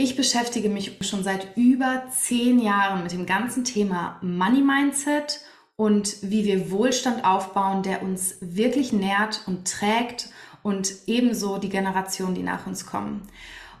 [0.00, 5.40] Ich beschäftige mich schon seit über zehn Jahren mit dem ganzen Thema Money Mindset
[5.74, 10.28] und wie wir Wohlstand aufbauen, der uns wirklich nährt und trägt
[10.62, 13.22] und ebenso die Generationen, die nach uns kommen.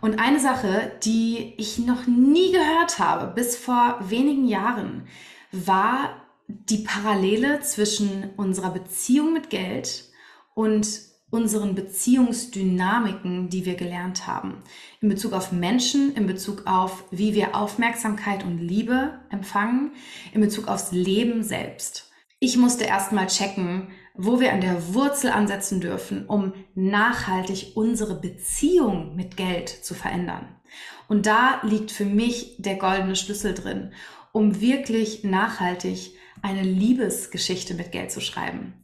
[0.00, 5.06] Und eine Sache, die ich noch nie gehört habe, bis vor wenigen Jahren,
[5.52, 6.16] war
[6.48, 10.10] die Parallele zwischen unserer Beziehung mit Geld
[10.56, 10.88] und
[11.30, 14.62] unseren Beziehungsdynamiken, die wir gelernt haben.
[15.00, 19.92] In Bezug auf Menschen, in Bezug auf, wie wir Aufmerksamkeit und Liebe empfangen,
[20.32, 22.10] in Bezug aufs Leben selbst.
[22.40, 29.14] Ich musste erstmal checken, wo wir an der Wurzel ansetzen dürfen, um nachhaltig unsere Beziehung
[29.14, 30.56] mit Geld zu verändern.
[31.08, 33.92] Und da liegt für mich der goldene Schlüssel drin,
[34.32, 38.74] um wirklich nachhaltig eine Liebesgeschichte mit Geld zu schreiben.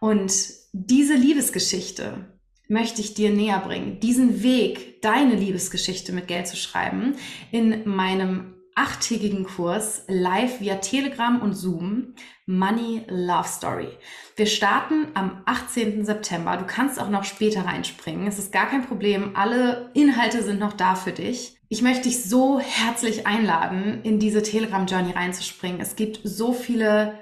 [0.00, 0.32] Und
[0.76, 2.34] diese Liebesgeschichte
[2.66, 4.00] möchte ich dir näher bringen.
[4.00, 7.14] Diesen Weg, deine Liebesgeschichte mit Geld zu schreiben,
[7.52, 12.14] in meinem achttägigen Kurs live via Telegram und Zoom
[12.46, 13.88] Money Love Story.
[14.34, 16.04] Wir starten am 18.
[16.04, 16.56] September.
[16.56, 18.26] Du kannst auch noch später reinspringen.
[18.26, 19.36] Es ist gar kein Problem.
[19.36, 21.56] Alle Inhalte sind noch da für dich.
[21.68, 25.80] Ich möchte dich so herzlich einladen, in diese Telegram Journey reinzuspringen.
[25.80, 27.16] Es gibt so viele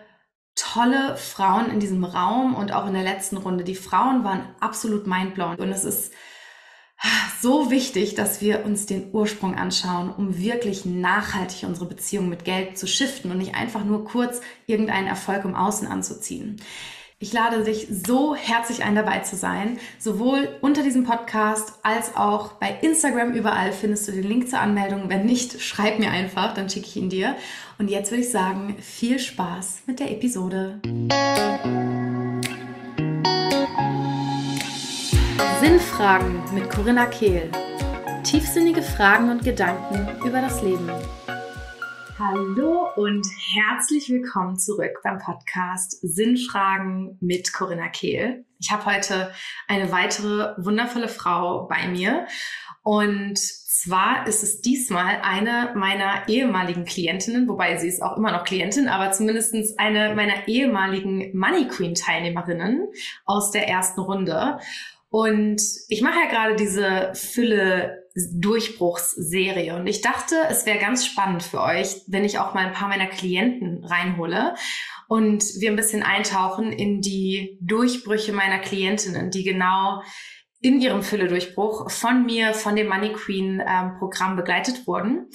[0.55, 3.65] tolle Frauen in diesem Raum und auch in der letzten Runde.
[3.65, 6.13] Die Frauen waren absolut mindblown und es ist
[7.41, 12.79] so wichtig, dass wir uns den Ursprung anschauen, um wirklich nachhaltig unsere Beziehung mit Geld
[12.79, 16.63] zu shiften und nicht einfach nur kurz irgendeinen Erfolg im Außen anzuziehen.
[17.23, 19.79] Ich lade dich so herzlich ein, dabei zu sein.
[20.01, 25.09] Sowohl unter diesem Podcast als auch bei Instagram überall findest du den Link zur Anmeldung.
[25.09, 27.37] Wenn nicht, schreib mir einfach, dann schicke ich ihn dir.
[27.79, 30.81] Und jetzt würde ich sagen, viel Spaß mit der Episode.
[35.61, 37.53] Sinnfragen mit Corinna Kehl.
[38.25, 40.91] Tiefsinnige Fragen und Gedanken über das Leben.
[42.25, 48.45] Hallo und herzlich willkommen zurück beim Podcast Sinnfragen mit Corinna Kehl.
[48.61, 49.33] Ich habe heute
[49.67, 52.29] eine weitere wundervolle Frau bei mir
[52.85, 58.45] und zwar ist es diesmal eine meiner ehemaligen Klientinnen, wobei sie ist auch immer noch
[58.45, 62.87] Klientin, aber zumindest eine meiner ehemaligen Money Queen Teilnehmerinnen
[63.25, 64.61] aus der ersten Runde.
[65.11, 71.43] Und ich mache ja gerade diese Fülle Durchbruchsserie und ich dachte, es wäre ganz spannend
[71.43, 74.55] für euch, wenn ich auch mal ein paar meiner Klienten reinhole
[75.09, 80.03] und wir ein bisschen eintauchen in die Durchbrüche meiner Klientinnen, die genau
[80.61, 85.29] in ihrem Fülle-Durchbruch von mir, von dem Money Queen ähm, begleitet wurden.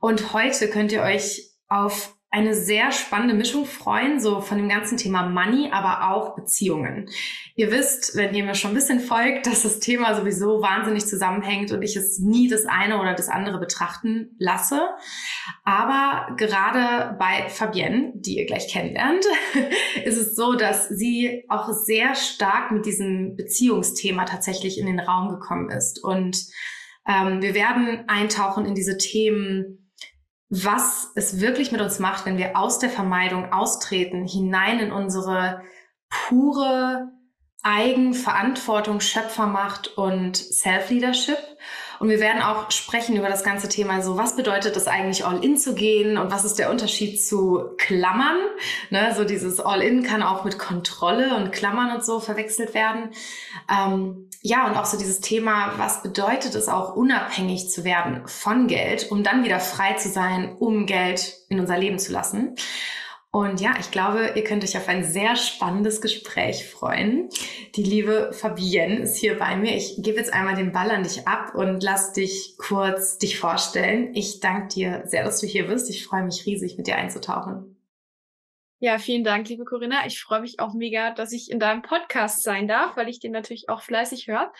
[0.00, 4.96] Und heute könnt ihr euch auf eine sehr spannende Mischung freuen, so von dem ganzen
[4.96, 7.10] Thema Money, aber auch Beziehungen.
[7.56, 11.72] Ihr wisst, wenn ihr mir schon ein bisschen folgt, dass das Thema sowieso wahnsinnig zusammenhängt
[11.72, 14.80] und ich es nie das eine oder das andere betrachten lasse.
[15.64, 19.26] Aber gerade bei Fabienne, die ihr gleich kennenlernt,
[20.06, 25.28] ist es so, dass sie auch sehr stark mit diesem Beziehungsthema tatsächlich in den Raum
[25.28, 26.02] gekommen ist.
[26.02, 26.46] Und
[27.06, 29.81] ähm, wir werden eintauchen in diese Themen,
[30.54, 35.62] was es wirklich mit uns macht, wenn wir aus der Vermeidung austreten, hinein in unsere
[36.10, 37.10] pure
[37.62, 41.38] Eigenverantwortung, Schöpfermacht und Self-Leadership.
[42.02, 45.56] Und wir werden auch sprechen über das ganze Thema, so was bedeutet es eigentlich All-In
[45.56, 48.38] zu gehen und was ist der Unterschied zu Klammern?
[48.90, 53.10] Ne, so dieses All-In kann auch mit Kontrolle und Klammern und so verwechselt werden.
[53.70, 58.66] Ähm, ja, und auch so dieses Thema, was bedeutet es auch unabhängig zu werden von
[58.66, 62.56] Geld, um dann wieder frei zu sein, um Geld in unser Leben zu lassen.
[63.34, 67.30] Und ja, ich glaube, ihr könnt euch auf ein sehr spannendes Gespräch freuen.
[67.74, 69.74] Die liebe Fabienne ist hier bei mir.
[69.74, 74.14] Ich gebe jetzt einmal den Ball an dich ab und lass dich kurz dich vorstellen.
[74.14, 75.88] Ich danke dir sehr, dass du hier bist.
[75.88, 77.80] Ich freue mich riesig, mit dir einzutauchen.
[78.80, 80.04] Ja, vielen Dank, liebe Corinna.
[80.06, 83.32] Ich freue mich auch mega, dass ich in deinem Podcast sein darf, weil ich den
[83.32, 84.52] natürlich auch fleißig höre.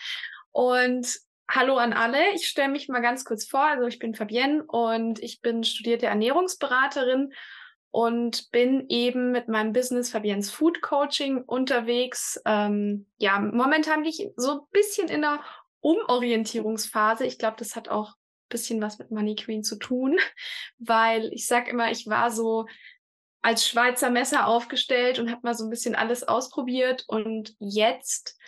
[0.51, 1.19] Und
[1.51, 2.33] Hallo an alle.
[2.33, 3.61] Ich stelle mich mal ganz kurz vor.
[3.61, 7.33] Also ich bin Fabienne und ich bin studierte Ernährungsberaterin
[7.93, 12.41] und bin eben mit meinem Business Fabiens Food Coaching unterwegs.
[12.43, 15.41] Ähm, ja, momentan bin ich so ein bisschen in der
[15.79, 17.23] Umorientierungsphase.
[17.23, 20.17] Ich glaube, das hat auch ein bisschen was mit Money Queen zu tun,
[20.79, 22.65] weil ich sag immer, ich war so
[23.43, 28.39] als Schweizer Messer aufgestellt und habe mal so ein bisschen alles ausprobiert und jetzt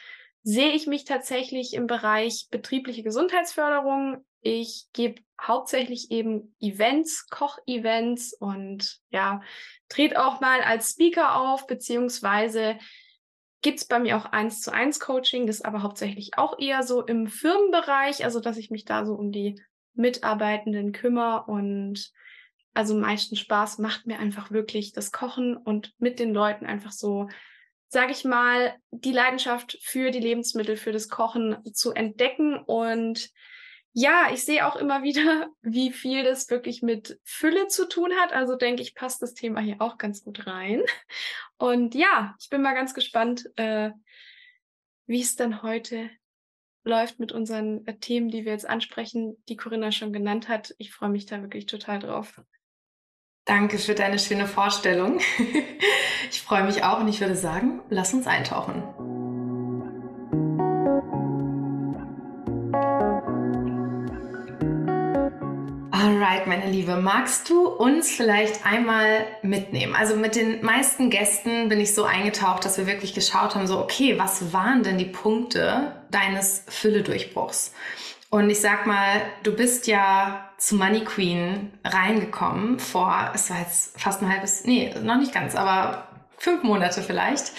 [0.42, 4.26] sehe ich mich tatsächlich im Bereich betriebliche Gesundheitsförderung.
[4.42, 9.42] Ich gebe hauptsächlich eben Events, Koch-Events und ja,
[9.90, 12.78] trete auch mal als Speaker auf, beziehungsweise
[13.62, 17.28] gibt's bei mir auch eins zu eins Coaching, das aber hauptsächlich auch eher so im
[17.28, 19.60] Firmenbereich, also dass ich mich da so um die
[19.94, 22.12] Mitarbeitenden kümmere und
[22.76, 27.30] also meisten Spaß macht mir einfach wirklich das Kochen und mit den Leuten einfach so,
[27.88, 32.58] sage ich mal, die Leidenschaft für die Lebensmittel, für das Kochen zu entdecken.
[32.58, 33.30] Und
[33.98, 38.34] ja, ich sehe auch immer wieder, wie viel das wirklich mit Fülle zu tun hat.
[38.34, 40.84] Also denke ich, passt das Thema hier auch ganz gut rein.
[41.58, 43.92] Und ja, ich bin mal ganz gespannt, äh,
[45.08, 46.10] wie es dann heute
[46.84, 50.76] läuft mit unseren äh, Themen, die wir jetzt ansprechen, die Corinna schon genannt hat.
[50.78, 52.42] Ich freue mich da wirklich total drauf.
[53.46, 55.20] Danke für deine schöne Vorstellung.
[56.32, 59.15] Ich freue mich auch und ich würde sagen, lass uns eintauchen.
[66.36, 69.96] Alright, meine Liebe, magst du uns vielleicht einmal mitnehmen?
[69.96, 73.80] Also mit den meisten Gästen bin ich so eingetaucht, dass wir wirklich geschaut haben, so
[73.80, 77.74] okay, was waren denn die Punkte deines Fülle-Durchbruchs?
[78.30, 83.98] Und ich sag mal, du bist ja zu Money Queen reingekommen vor, es war jetzt
[83.98, 87.54] fast ein halbes, nee, noch nicht ganz, aber fünf Monate vielleicht.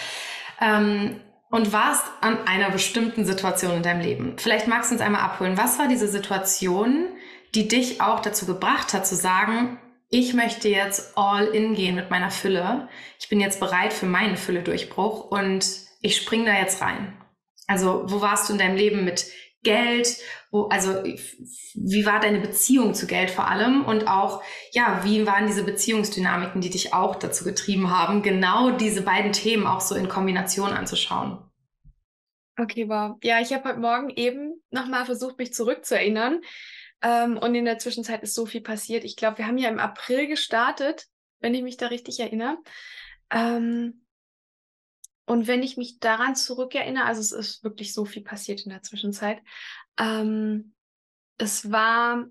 [0.61, 1.19] Ähm,
[1.49, 4.34] und warst an einer bestimmten Situation in deinem Leben.
[4.37, 5.56] Vielleicht magst du uns einmal abholen.
[5.56, 7.06] Was war diese Situation,
[7.56, 12.11] die dich auch dazu gebracht hat zu sagen, ich möchte jetzt all in gehen mit
[12.11, 12.88] meiner Fülle.
[13.19, 15.67] Ich bin jetzt bereit für meinen Fülle-Durchbruch und
[16.00, 17.17] ich spring da jetzt rein.
[17.67, 19.26] Also, wo warst du in deinem Leben mit
[19.64, 20.19] Geld?
[20.53, 23.85] Wo, also, wie war deine Beziehung zu Geld vor allem?
[23.85, 29.03] Und auch, ja, wie waren diese Beziehungsdynamiken, die dich auch dazu getrieben haben, genau diese
[29.03, 31.38] beiden Themen auch so in Kombination anzuschauen?
[32.58, 33.17] Okay, wow.
[33.23, 36.43] Ja, ich habe heute Morgen eben nochmal versucht, mich zurückzuerinnern.
[37.02, 39.04] Ähm, und in der Zwischenzeit ist so viel passiert.
[39.04, 41.06] Ich glaube, wir haben ja im April gestartet,
[41.40, 42.58] wenn ich mich da richtig erinnere.
[43.31, 44.06] Ähm,
[45.26, 48.82] und wenn ich mich daran zurückerinnere, also es ist wirklich so viel passiert in der
[48.82, 49.43] Zwischenzeit.
[49.98, 50.75] Ähm,
[51.37, 52.26] es war,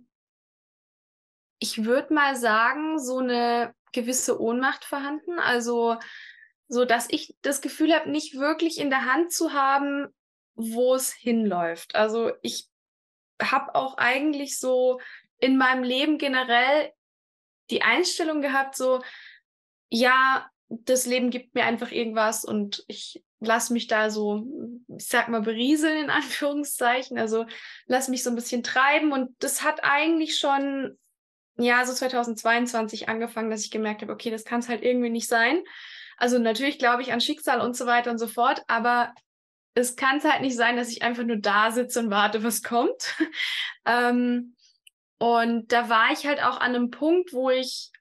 [1.59, 5.39] ich würde mal sagen, so eine gewisse Ohnmacht vorhanden.
[5.39, 5.97] Also
[6.67, 10.07] so, dass ich das Gefühl habe, nicht wirklich in der Hand zu haben,
[10.55, 11.95] wo es hinläuft.
[11.95, 12.69] Also ich
[13.41, 14.99] habe auch eigentlich so
[15.39, 16.91] in meinem Leben generell
[17.69, 19.01] die Einstellung gehabt, so,
[19.89, 24.45] ja, das Leben gibt mir einfach irgendwas und ich lass mich da so,
[24.97, 27.17] ich sag mal, berieseln in Anführungszeichen.
[27.17, 27.45] Also
[27.85, 29.11] lass mich so ein bisschen treiben.
[29.11, 30.97] Und das hat eigentlich schon,
[31.57, 35.27] ja, so 2022 angefangen, dass ich gemerkt habe, okay, das kann es halt irgendwie nicht
[35.27, 35.63] sein.
[36.17, 39.13] Also natürlich glaube ich an Schicksal und so weiter und so fort, aber
[39.75, 43.15] es kann halt nicht sein, dass ich einfach nur da sitze und warte, was kommt.
[43.85, 44.55] ähm,
[45.17, 47.91] und da war ich halt auch an einem Punkt, wo ich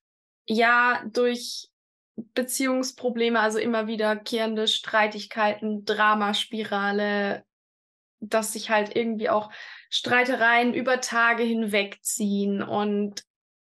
[0.47, 1.69] ja durch
[2.17, 7.45] Beziehungsprobleme, also immer wiederkehrende Streitigkeiten, Dramaspirale,
[8.21, 9.51] dass sich halt irgendwie auch
[9.91, 13.25] Streitereien über Tage hinwegziehen und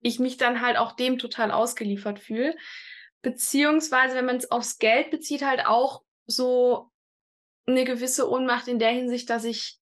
[0.01, 2.55] ich mich dann halt auch dem total ausgeliefert fühle.
[3.21, 6.89] Beziehungsweise, wenn man es aufs Geld bezieht, halt auch so
[7.71, 9.77] eine gewisse Ohnmacht in der Hinsicht, dass ich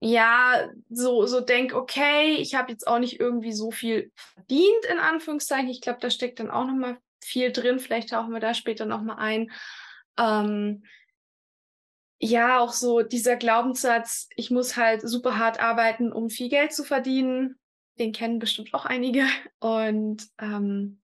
[0.00, 4.98] ja so so denk, okay, ich habe jetzt auch nicht irgendwie so viel verdient in
[4.98, 5.68] Anführungszeichen.
[5.68, 7.78] Ich glaube, da steckt dann auch noch mal viel drin.
[7.78, 9.50] Vielleicht tauchen wir da später noch mal ein.
[10.18, 10.84] Ähm,
[12.20, 16.84] ja, auch so dieser Glaubenssatz, ich muss halt super hart arbeiten, um viel Geld zu
[16.84, 17.58] verdienen.
[17.98, 19.26] Den kennen bestimmt auch einige.
[19.60, 21.00] Und ähm,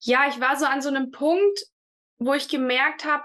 [0.00, 1.60] ja, ich war so an so einem Punkt,
[2.18, 3.24] wo ich gemerkt habe,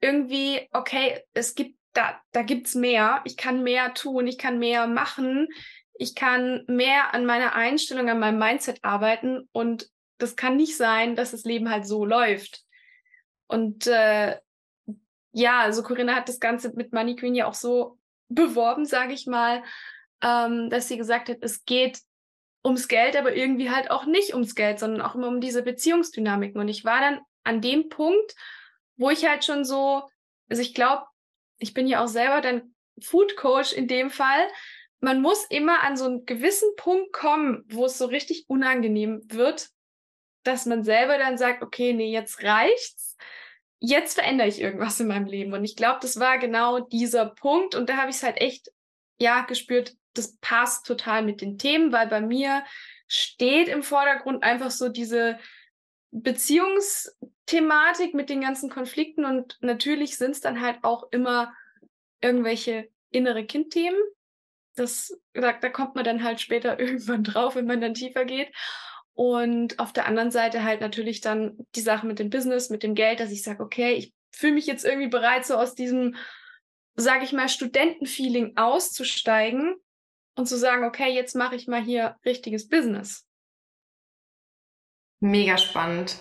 [0.00, 3.20] irgendwie, okay, es gibt, da, da gibt's mehr.
[3.24, 5.48] Ich kann mehr tun, ich kann mehr machen,
[5.94, 9.88] ich kann mehr an meiner Einstellung, an meinem Mindset arbeiten und
[10.18, 12.62] das kann nicht sein, dass das Leben halt so läuft.
[13.46, 14.38] Und äh,
[15.32, 19.26] ja, also Corinna hat das Ganze mit Money Queen ja auch so beworben, sage ich
[19.26, 19.62] mal,
[20.22, 21.98] ähm, dass sie gesagt hat, es geht
[22.64, 26.60] ums Geld, aber irgendwie halt auch nicht ums Geld, sondern auch immer um diese Beziehungsdynamiken.
[26.60, 28.34] Und ich war dann an dem Punkt,
[29.00, 30.02] wo ich halt schon so,
[30.50, 31.06] also ich glaube,
[31.58, 34.46] ich bin ja auch selber dann Food Coach in dem Fall.
[35.00, 39.70] Man muss immer an so einen gewissen Punkt kommen, wo es so richtig unangenehm wird,
[40.42, 43.16] dass man selber dann sagt, okay, nee, jetzt reicht's.
[43.78, 45.54] Jetzt verändere ich irgendwas in meinem Leben.
[45.54, 47.74] Und ich glaube, das war genau dieser Punkt.
[47.74, 48.70] Und da habe ich es halt echt,
[49.18, 52.64] ja, gespürt, das passt total mit den Themen, weil bei mir
[53.08, 55.38] steht im Vordergrund einfach so diese
[56.12, 61.54] Beziehungsthematik mit den ganzen Konflikten und natürlich sind es dann halt auch immer
[62.20, 64.00] irgendwelche innere Kindthemen.
[64.74, 68.52] Das, da, da kommt man dann halt später irgendwann drauf, wenn man dann tiefer geht.
[69.12, 72.94] Und auf der anderen Seite halt natürlich dann die Sache mit dem Business, mit dem
[72.94, 76.14] Geld, dass ich sage, okay, ich fühle mich jetzt irgendwie bereit, so aus diesem,
[76.94, 79.74] sage ich mal, Studentenfeeling auszusteigen
[80.36, 83.26] und zu sagen, okay, jetzt mache ich mal hier richtiges Business.
[85.20, 86.16] Mega spannend.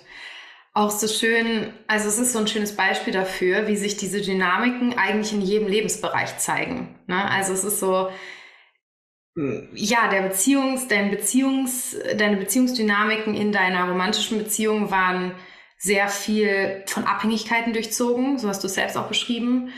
[0.73, 4.97] Auch so schön, also es ist so ein schönes Beispiel dafür, wie sich diese Dynamiken
[4.97, 6.99] eigentlich in jedem Lebensbereich zeigen.
[7.07, 7.29] Ne?
[7.31, 8.09] Also es ist so,
[9.73, 15.33] ja, der Beziehungs, dein Beziehungs, deine Beziehungsdynamiken in deiner romantischen Beziehung waren
[15.77, 19.71] sehr viel von Abhängigkeiten durchzogen, so hast du es selbst auch beschrieben.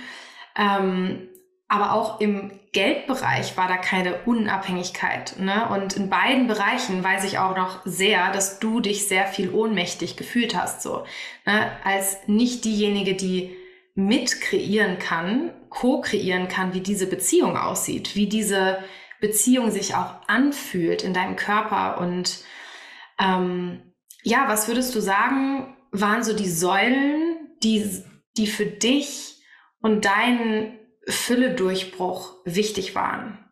[0.57, 1.29] Ähm,
[1.71, 5.39] aber auch im Geldbereich war da keine Unabhängigkeit.
[5.39, 5.69] Ne?
[5.69, 10.17] Und in beiden Bereichen weiß ich auch noch sehr, dass du dich sehr viel ohnmächtig
[10.17, 11.05] gefühlt hast, so
[11.45, 11.71] ne?
[11.85, 13.55] als nicht diejenige, die
[13.95, 18.83] mit kreieren kann, co-kreieren kann, wie diese Beziehung aussieht, wie diese
[19.21, 21.99] Beziehung sich auch anfühlt in deinem Körper.
[21.99, 22.43] Und
[23.17, 28.03] ähm, ja, was würdest du sagen, waren so die Säulen, die,
[28.35, 29.41] die für dich
[29.81, 33.51] und deinen Fülle-Durchbruch wichtig waren?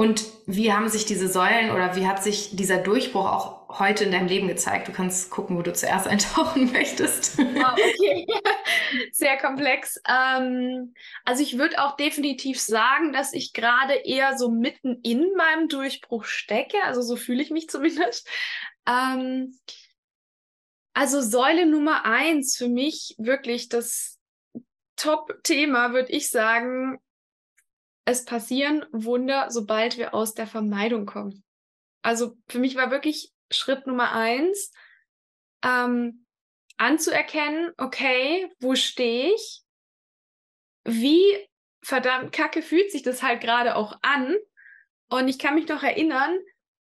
[0.00, 4.12] Und wie haben sich diese Säulen oder wie hat sich dieser Durchbruch auch heute in
[4.12, 4.88] deinem Leben gezeigt?
[4.88, 7.38] Du kannst gucken, wo du zuerst eintauchen möchtest.
[7.38, 8.26] Oh, okay.
[9.12, 10.00] Sehr komplex.
[10.08, 10.94] Ähm,
[11.24, 16.24] also ich würde auch definitiv sagen, dass ich gerade eher so mitten in meinem Durchbruch
[16.24, 16.82] stecke.
[16.84, 18.28] Also so fühle ich mich zumindest.
[18.86, 19.58] Ähm,
[20.94, 24.19] also Säule Nummer eins für mich wirklich das
[25.00, 26.98] Top-Thema, würde ich sagen,
[28.04, 31.42] es passieren Wunder, sobald wir aus der Vermeidung kommen.
[32.02, 34.72] Also für mich war wirklich Schritt Nummer eins,
[35.64, 36.26] ähm,
[36.76, 39.62] anzuerkennen, okay, wo stehe ich?
[40.84, 41.48] Wie
[41.82, 44.36] verdammt kacke fühlt sich das halt gerade auch an?
[45.08, 46.38] Und ich kann mich noch erinnern,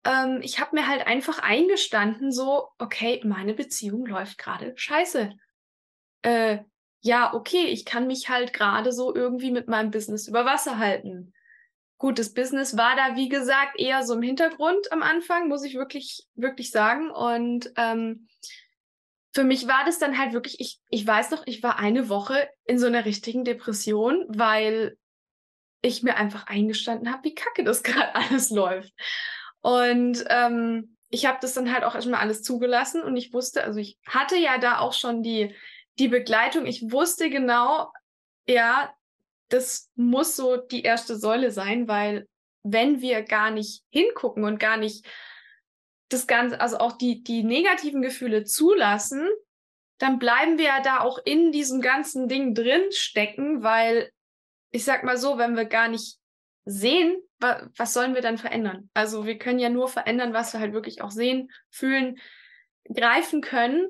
[0.05, 5.33] ähm, ich habe mir halt einfach eingestanden, so, okay, meine Beziehung läuft gerade scheiße.
[6.23, 6.59] Äh,
[7.07, 11.33] ja, okay, ich kann mich halt gerade so irgendwie mit meinem Business über Wasser halten.
[11.99, 15.77] Gut, das Business war da, wie gesagt, eher so im Hintergrund am Anfang, muss ich
[15.77, 17.11] wirklich, wirklich sagen.
[17.11, 18.29] Und ähm,
[19.33, 22.49] für mich war das dann halt wirklich, ich, ich weiß noch, ich war eine Woche
[22.65, 24.99] in so einer richtigen Depression, weil
[25.81, 28.93] ich mir einfach eingestanden habe, wie kacke das gerade alles läuft.
[29.61, 33.79] Und ähm, ich habe das dann halt auch erstmal alles zugelassen und ich wusste, also
[33.79, 35.55] ich hatte ja da auch schon die
[35.99, 37.91] die Begleitung, ich wusste genau,
[38.47, 38.95] ja,
[39.49, 42.27] das muss so die erste Säule sein, weil
[42.63, 45.07] wenn wir gar nicht hingucken und gar nicht
[46.09, 49.29] das Ganze, also auch die, die negativen Gefühle zulassen,
[49.99, 54.11] dann bleiben wir ja da auch in diesem ganzen Ding drin stecken, weil
[54.71, 56.19] ich sag mal so, wenn wir gar nicht
[56.65, 58.91] sehen, wa was sollen wir dann verändern?
[58.95, 62.19] Also wir können ja nur verändern, was wir halt wirklich auch sehen, fühlen,
[62.93, 63.89] greifen können.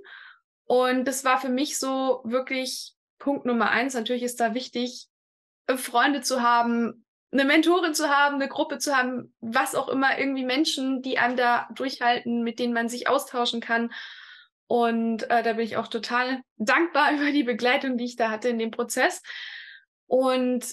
[0.66, 3.94] Und das war für mich so wirklich Punkt Nummer eins.
[3.94, 5.06] Natürlich ist da wichtig,
[5.66, 10.18] äh, Freunde zu haben, eine Mentorin zu haben, eine Gruppe zu haben, was auch immer,
[10.18, 13.92] irgendwie Menschen, die einem da durchhalten, mit denen man sich austauschen kann.
[14.68, 18.48] Und äh, da bin ich auch total dankbar über die Begleitung, die ich da hatte
[18.48, 19.22] in dem Prozess.
[20.06, 20.66] Und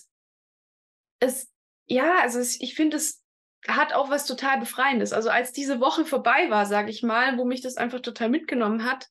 [1.19, 1.51] es,
[1.85, 3.23] ja, also es, ich finde, es
[3.67, 5.13] hat auch was total Befreiendes.
[5.13, 8.83] Also als diese Woche vorbei war, sage ich mal, wo mich das einfach total mitgenommen
[8.83, 9.07] hat,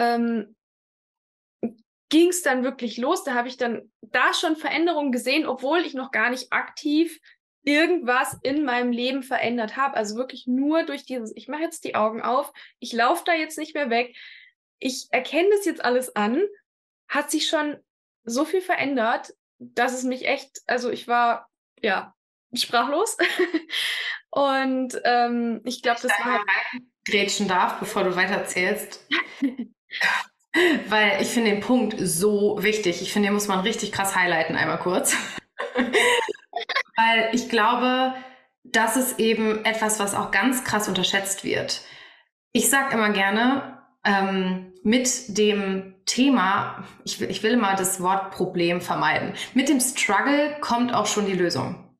[0.00, 0.56] ähm,
[2.08, 3.22] ging es dann wirklich los.
[3.22, 7.20] Da habe ich dann da schon Veränderungen gesehen, obwohl ich noch gar nicht aktiv
[7.62, 9.96] irgendwas in meinem Leben verändert habe.
[9.96, 13.58] Also wirklich nur durch dieses, ich mache jetzt die Augen auf, ich laufe da jetzt
[13.58, 14.16] nicht mehr weg,
[14.78, 16.42] ich erkenne das jetzt alles an,
[17.06, 17.76] hat sich schon
[18.24, 21.50] so viel verändert, dass es mich echt, also ich war
[21.82, 22.14] ja
[22.54, 23.18] sprachlos.
[24.30, 26.40] Und ähm, ich glaube, das war.
[27.04, 29.06] Grätschen darf, bevor du weiter erzählst.
[30.88, 33.02] Weil ich finde den Punkt so wichtig.
[33.02, 35.14] Ich finde, den muss man richtig krass highlighten, einmal kurz.
[35.76, 38.14] Weil ich glaube,
[38.64, 41.82] das ist eben etwas, was auch ganz krass unterschätzt wird.
[42.52, 48.32] Ich sage immer gerne, ähm, mit dem Thema, ich will, ich will immer das Wort
[48.32, 49.34] Problem vermeiden.
[49.54, 51.96] Mit dem Struggle kommt auch schon die Lösung.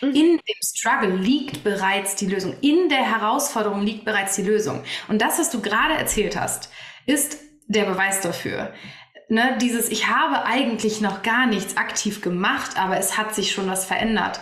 [0.00, 0.08] Mhm.
[0.08, 2.54] In dem Struggle liegt bereits die Lösung.
[2.60, 4.84] In der Herausforderung liegt bereits die Lösung.
[5.08, 6.70] Und das, was du gerade erzählt hast,
[7.06, 8.72] ist der Beweis dafür.
[9.28, 13.68] Ne, dieses, ich habe eigentlich noch gar nichts aktiv gemacht, aber es hat sich schon
[13.68, 14.40] was verändert.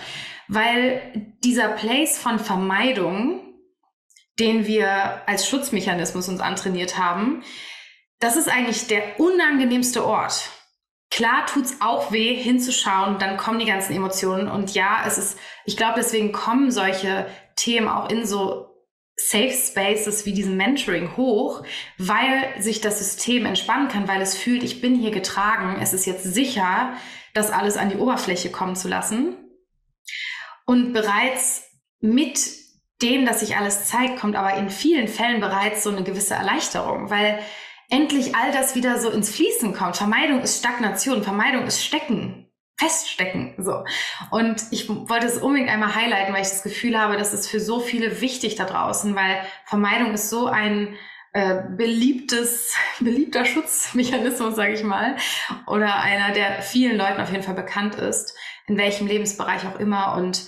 [0.49, 3.55] Weil dieser Place von Vermeidung,
[4.41, 7.45] den wir als Schutzmechanismus uns antrainiert haben,
[8.19, 10.51] das ist eigentlich der unangenehmste Ort.
[11.11, 14.49] Klar tut's auch weh, hinzuschauen, dann kommen die ganzen Emotionen.
[14.49, 17.27] Und ja, es ist, ich glaube, deswegen kommen solche
[17.57, 18.70] Themen auch in so
[19.29, 21.63] Safe Spaces wie diesem Mentoring hoch,
[21.99, 26.07] weil sich das System entspannen kann, weil es fühlt, ich bin hier getragen, es ist
[26.07, 26.95] jetzt sicher,
[27.35, 29.37] das alles an die Oberfläche kommen zu lassen.
[30.65, 31.65] Und bereits
[32.01, 32.41] mit
[33.03, 37.11] dem, dass sich alles zeigt, kommt aber in vielen Fällen bereits so eine gewisse Erleichterung,
[37.11, 37.39] weil
[37.89, 39.97] endlich all das wieder so ins Fließen kommt.
[39.97, 42.50] Vermeidung ist Stagnation, Vermeidung ist Stecken,
[42.81, 43.55] feststecken.
[43.59, 43.85] So.
[44.31, 47.61] Und ich wollte es unbedingt einmal highlighten, weil ich das Gefühl habe, das ist für
[47.61, 50.97] so viele wichtig da draußen, weil Vermeidung ist so ein
[51.35, 55.17] äh, beliebtes, beliebter Schutzmechanismus, sage ich mal,
[55.67, 58.35] oder einer, der vielen Leuten auf jeden Fall bekannt ist,
[58.67, 60.15] in welchem Lebensbereich auch immer.
[60.17, 60.47] Und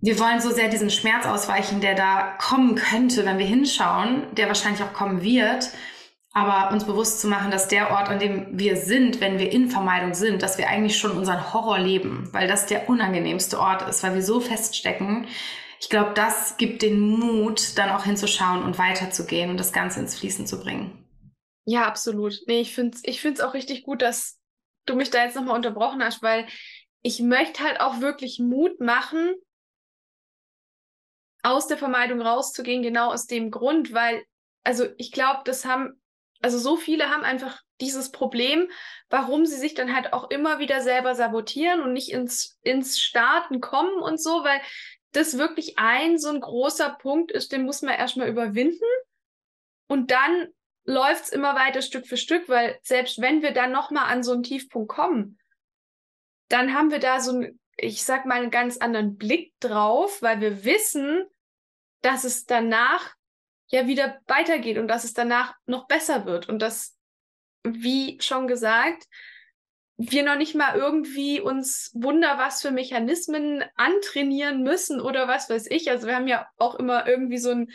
[0.00, 4.48] wir wollen so sehr diesen Schmerz ausweichen, der da kommen könnte, wenn wir hinschauen, der
[4.48, 5.70] wahrscheinlich auch kommen wird
[6.34, 9.70] aber uns bewusst zu machen, dass der Ort, an dem wir sind, wenn wir in
[9.70, 14.02] Vermeidung sind, dass wir eigentlich schon unseren Horror leben, weil das der unangenehmste Ort ist,
[14.02, 15.28] weil wir so feststecken.
[15.80, 20.18] Ich glaube, das gibt den Mut, dann auch hinzuschauen und weiterzugehen und das Ganze ins
[20.18, 21.06] Fließen zu bringen.
[21.66, 22.40] Ja, absolut.
[22.46, 24.40] Nee, ich finde es ich find's auch richtig gut, dass
[24.86, 26.46] du mich da jetzt nochmal unterbrochen hast, weil
[27.02, 29.34] ich möchte halt auch wirklich Mut machen,
[31.44, 34.24] aus der Vermeidung rauszugehen, genau aus dem Grund, weil,
[34.64, 36.00] also ich glaube, das haben
[36.44, 38.68] also so viele haben einfach dieses Problem,
[39.08, 43.62] warum sie sich dann halt auch immer wieder selber sabotieren und nicht ins, ins Starten
[43.62, 44.60] kommen und so, weil
[45.12, 48.84] das wirklich ein so ein großer Punkt ist, den muss man erstmal überwinden.
[49.88, 50.48] Und dann
[50.84, 54.32] läuft es immer weiter Stück für Stück, weil selbst wenn wir dann nochmal an so
[54.32, 55.38] einen Tiefpunkt kommen,
[56.50, 60.42] dann haben wir da so ein, ich sag mal, einen ganz anderen Blick drauf, weil
[60.42, 61.24] wir wissen,
[62.02, 63.14] dass es danach
[63.68, 66.96] ja wieder weitergeht und dass es danach noch besser wird und dass,
[67.64, 69.04] wie schon gesagt,
[69.96, 75.70] wir noch nicht mal irgendwie uns wunder was für Mechanismen antrainieren müssen oder was weiß
[75.70, 75.88] ich.
[75.90, 77.70] Also wir haben ja auch immer irgendwie so ein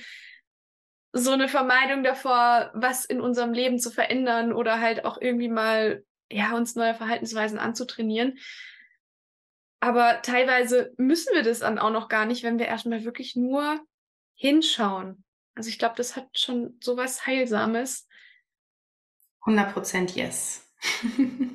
[1.11, 6.03] so eine Vermeidung davor, was in unserem Leben zu verändern oder halt auch irgendwie mal
[6.29, 8.37] ja uns neue Verhaltensweisen anzutrainieren.
[9.79, 13.79] Aber teilweise müssen wir das dann auch noch gar nicht, wenn wir erstmal wirklich nur
[14.35, 15.23] hinschauen.
[15.59, 18.07] Also ich glaube, das hat schon sowas Heilsames.
[19.45, 20.65] 100% yes.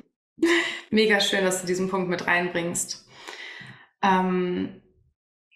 [0.91, 3.03] Mega schön, dass du diesen Punkt mit reinbringst.
[4.03, 4.79] Ähm,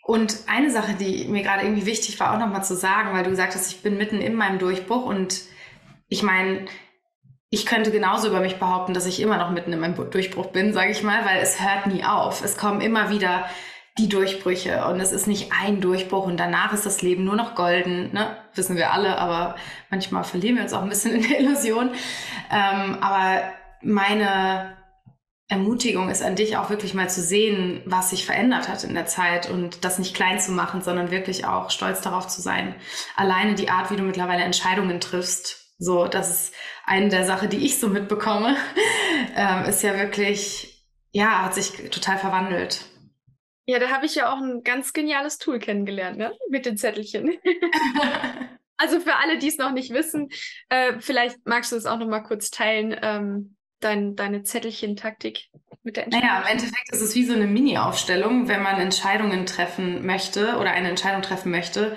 [0.01, 3.29] und eine Sache, die mir gerade irgendwie wichtig war, auch nochmal zu sagen, weil du
[3.29, 5.43] gesagt hast, ich bin mitten in meinem Durchbruch und
[6.07, 6.65] ich meine,
[7.51, 10.73] ich könnte genauso über mich behaupten, dass ich immer noch mitten in meinem Durchbruch bin,
[10.73, 12.43] sage ich mal, weil es hört nie auf.
[12.43, 13.47] Es kommen immer wieder
[13.99, 17.53] die Durchbrüche und es ist nicht ein Durchbruch und danach ist das Leben nur noch
[17.53, 18.37] golden, ne?
[18.55, 19.55] wissen wir alle, aber
[19.89, 21.91] manchmal verlieren wir uns auch ein bisschen in der Illusion.
[22.51, 23.43] Ähm, aber
[23.81, 24.77] meine
[25.49, 29.07] Ermutigung ist an dich auch wirklich mal zu sehen, was sich verändert hat in der
[29.07, 32.75] Zeit und das nicht klein zu machen, sondern wirklich auch stolz darauf zu sein.
[33.15, 36.53] Alleine die Art, wie du mittlerweile Entscheidungen triffst, so, das ist
[36.85, 38.55] eine der Sachen, die ich so mitbekomme,
[39.35, 42.85] ähm, ist ja wirklich, ja, hat sich total verwandelt.
[43.69, 46.33] Ja, da habe ich ja auch ein ganz geniales Tool kennengelernt, ne?
[46.49, 47.37] Mit den Zettelchen.
[48.77, 50.29] also für alle, die es noch nicht wissen,
[50.69, 55.49] äh, vielleicht magst du es auch noch mal kurz teilen, ähm, dein, deine Zettelchen-Taktik
[55.83, 56.27] mit der Entscheidung.
[56.27, 58.47] Naja, im Endeffekt ist es wie so eine Mini-Aufstellung.
[58.47, 61.95] Wenn man Entscheidungen treffen möchte oder eine Entscheidung treffen möchte,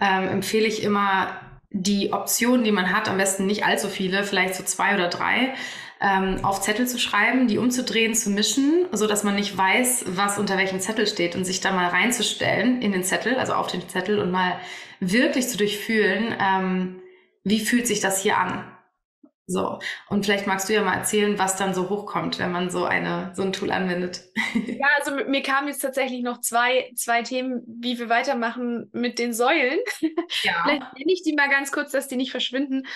[0.00, 4.54] ähm, empfehle ich immer die Optionen, die man hat, am besten nicht allzu viele, vielleicht
[4.54, 5.52] so zwei oder drei,
[6.00, 10.38] ähm, auf Zettel zu schreiben, die umzudrehen, zu mischen, so dass man nicht weiß, was
[10.38, 13.88] unter welchem Zettel steht und sich da mal reinzustellen in den Zettel, also auf den
[13.88, 14.58] Zettel und mal
[15.00, 17.02] wirklich zu durchfühlen, ähm,
[17.44, 18.64] wie fühlt sich das hier an?
[19.50, 19.78] So.
[20.10, 23.32] Und vielleicht magst du ja mal erzählen, was dann so hochkommt, wenn man so eine,
[23.34, 24.24] so ein Tool anwendet.
[24.54, 29.32] Ja, also mir kamen jetzt tatsächlich noch zwei, zwei Themen, wie wir weitermachen mit den
[29.32, 29.78] Säulen.
[30.42, 30.52] Ja.
[30.62, 32.86] vielleicht nenne ich die mal ganz kurz, dass die nicht verschwinden.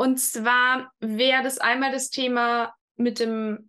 [0.00, 3.68] Und zwar wäre das einmal das Thema mit dem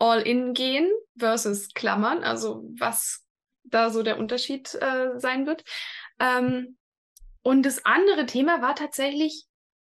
[0.00, 3.24] All-In gehen versus Klammern, also was
[3.62, 5.62] da so der Unterschied äh, sein wird.
[6.18, 6.76] Ähm,
[7.42, 9.44] und das andere Thema war tatsächlich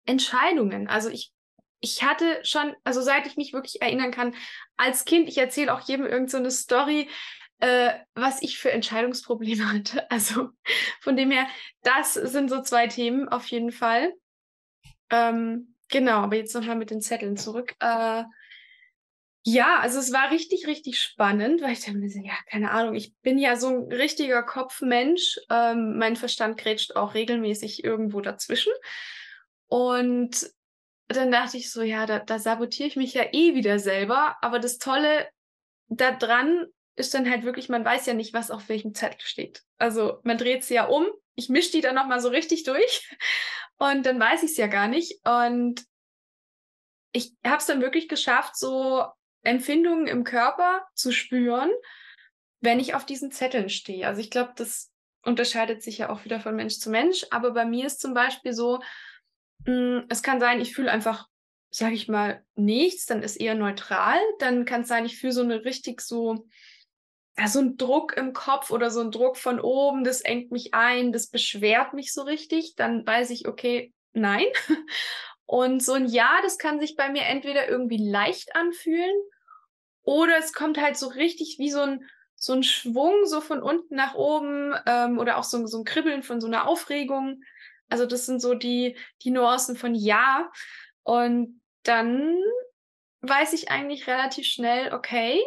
[0.07, 0.89] Entscheidungen.
[0.89, 1.33] Also ich,
[1.79, 4.35] ich hatte schon, also seit ich mich wirklich erinnern kann,
[4.77, 7.09] als Kind, ich erzähle auch jedem irgend so eine Story,
[7.61, 10.11] äh, was ich für Entscheidungsprobleme hatte.
[10.11, 10.49] Also
[11.01, 11.47] von dem her,
[11.85, 14.13] das sind so zwei Themen auf jeden Fall.
[15.15, 17.75] Ähm, genau, aber jetzt nochmal mit den Zetteln zurück.
[17.81, 18.25] Äh,
[19.47, 23.15] ja, also es war richtig, richtig spannend, weil ich dachte mir, ja, keine Ahnung, ich
[23.17, 25.39] bin ja so ein richtiger Kopfmensch.
[25.51, 28.73] Ähm, mein Verstand grätscht auch regelmäßig irgendwo dazwischen.
[29.67, 30.51] Und
[31.09, 34.37] dann dachte ich so, ja, da, da sabotiere ich mich ja eh wieder selber.
[34.41, 35.29] Aber das Tolle
[35.89, 39.63] daran ist dann halt wirklich, man weiß ja nicht, was auf welchem Zettel steht.
[39.77, 43.09] Also man dreht sie ja um, ich mische die dann nochmal so richtig durch
[43.79, 45.21] und dann weiß ich es ja gar nicht.
[45.27, 45.85] Und
[47.13, 49.05] ich habe es dann wirklich geschafft, so
[49.43, 51.71] Empfindungen im Körper zu spüren,
[52.61, 54.07] wenn ich auf diesen Zetteln stehe.
[54.07, 54.91] Also ich glaube, das
[55.23, 57.27] unterscheidet sich ja auch wieder von Mensch zu Mensch.
[57.31, 58.81] Aber bei mir ist zum Beispiel so,
[59.67, 61.29] mh, hm, es kann sein, ich fühle einfach,
[61.71, 64.19] sage ich mal, nichts, dann ist eher neutral.
[64.39, 66.47] Dann kann es sein, ich fühle so eine richtig so,
[67.37, 70.73] ja, so ein Druck im Kopf oder so ein Druck von oben, das engt mich
[70.73, 72.75] ein, das beschwert mich so richtig.
[72.77, 74.47] Dann weiß ich, okay, nein.
[75.47, 79.15] Und so ein Ja, das kann sich bei mir entweder irgendwie leicht anfühlen
[80.03, 83.95] oder es kommt halt so richtig wie so ein, so ein Schwung so von unten
[83.95, 87.43] nach oben ähm, oder auch so, so ein Kribbeln von so einer Aufregung.
[87.89, 90.51] Also das sind so die, die Nuancen von Ja.
[91.03, 92.39] Und dann
[93.23, 95.43] weiß ich eigentlich relativ schnell, okay,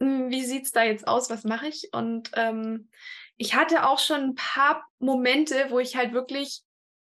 [0.00, 1.30] hm, wie sieht's da jetzt aus?
[1.30, 1.90] Was mache ich?
[1.92, 2.90] Und ähm,
[3.36, 6.62] ich hatte auch schon ein paar Momente, wo ich halt wirklich,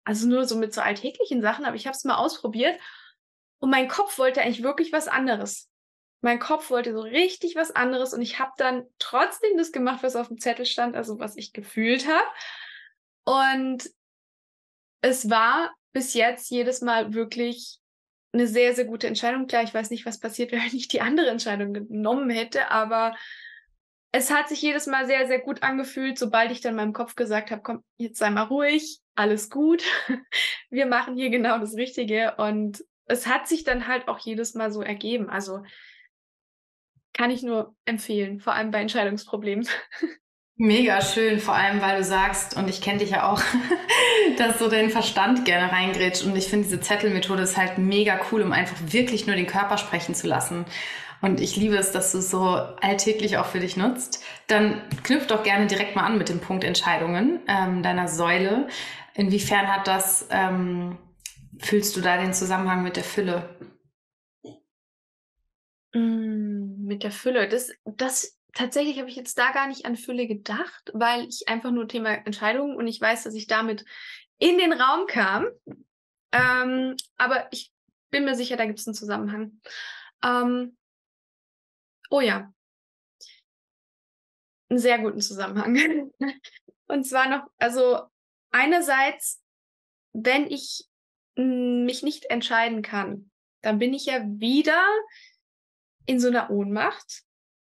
[0.04, 2.80] also nur so mit so alltäglichen Sachen, aber ich habe es mal ausprobiert
[3.60, 5.70] und mein Kopf wollte eigentlich wirklich was anderes.
[6.22, 10.16] Mein Kopf wollte so richtig was anderes und ich habe dann trotzdem das gemacht, was
[10.16, 12.28] auf dem Zettel stand, also was ich gefühlt habe.
[13.26, 13.90] Und
[15.02, 17.80] es war bis jetzt jedes Mal wirklich
[18.36, 19.48] eine sehr, sehr gute Entscheidung.
[19.48, 23.16] Klar, ich weiß nicht, was passiert wäre, wenn ich die andere Entscheidung genommen hätte, aber
[24.12, 27.52] es hat sich jedes Mal sehr, sehr gut angefühlt, sobald ich dann meinem Kopf gesagt
[27.52, 29.84] habe, komm, jetzt sei mal ruhig, alles gut,
[30.70, 34.72] wir machen hier genau das Richtige und es hat sich dann halt auch jedes Mal
[34.72, 35.30] so ergeben.
[35.30, 35.64] Also
[37.14, 39.68] kann ich nur empfehlen, vor allem bei Entscheidungsproblemen.
[40.58, 43.42] Mega schön, vor allem weil du sagst, und ich kenne dich ja auch,
[44.38, 46.24] dass du den Verstand gerne reingrätscht.
[46.24, 49.78] Und ich finde, diese Zettelmethode ist halt mega cool, um einfach wirklich nur den Körper
[49.78, 50.66] sprechen zu lassen.
[51.22, 54.24] Und ich liebe es, dass du es so alltäglich auch für dich nutzt.
[54.48, 58.68] Dann knüpf doch gerne direkt mal an mit dem Punkt Entscheidungen ähm, deiner Säule.
[59.14, 60.98] Inwiefern hat das, ähm,
[61.60, 63.58] fühlst du da den Zusammenhang mit der Fülle?
[65.94, 67.50] Mm, mit der Fülle.
[67.50, 71.72] Das, das tatsächlich habe ich jetzt da gar nicht an Fülle gedacht, weil ich einfach
[71.72, 73.86] nur Thema Entscheidungen und ich weiß, dass ich damit
[74.40, 75.48] in den Raum kam.
[76.32, 77.72] Ähm, aber ich
[78.10, 79.62] bin mir sicher, da gibt es einen Zusammenhang.
[80.24, 80.78] Ähm,
[82.10, 82.52] oh ja.
[84.70, 86.12] Einen sehr guten Zusammenhang.
[86.88, 88.04] und zwar noch, also
[88.52, 89.44] einerseits,
[90.14, 90.86] wenn ich
[91.36, 93.30] mich nicht entscheiden kann,
[93.62, 94.82] dann bin ich ja wieder
[96.06, 97.26] in so einer Ohnmacht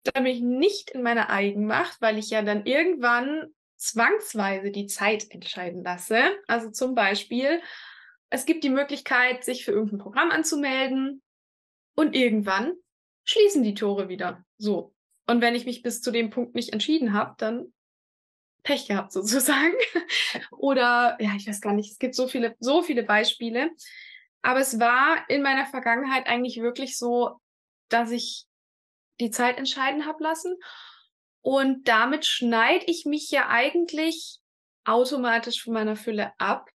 [0.03, 5.29] dann bin ich nicht in meiner Eigenmacht, weil ich ja dann irgendwann zwangsweise die Zeit
[5.31, 6.21] entscheiden lasse.
[6.47, 7.61] Also zum Beispiel,
[8.29, 11.21] es gibt die Möglichkeit, sich für irgendein Programm anzumelden
[11.95, 12.73] und irgendwann
[13.23, 14.43] schließen die Tore wieder.
[14.57, 14.93] So.
[15.27, 17.73] Und wenn ich mich bis zu dem Punkt nicht entschieden habe, dann
[18.63, 19.73] Pech gehabt sozusagen.
[20.51, 23.71] Oder ja, ich weiß gar nicht, es gibt so viele, so viele Beispiele.
[24.41, 27.39] Aber es war in meiner Vergangenheit eigentlich wirklich so,
[27.89, 28.45] dass ich
[29.21, 30.55] die Zeit entscheiden habe lassen.
[31.41, 34.39] Und damit schneide ich mich ja eigentlich
[34.83, 36.69] automatisch von meiner Fülle ab,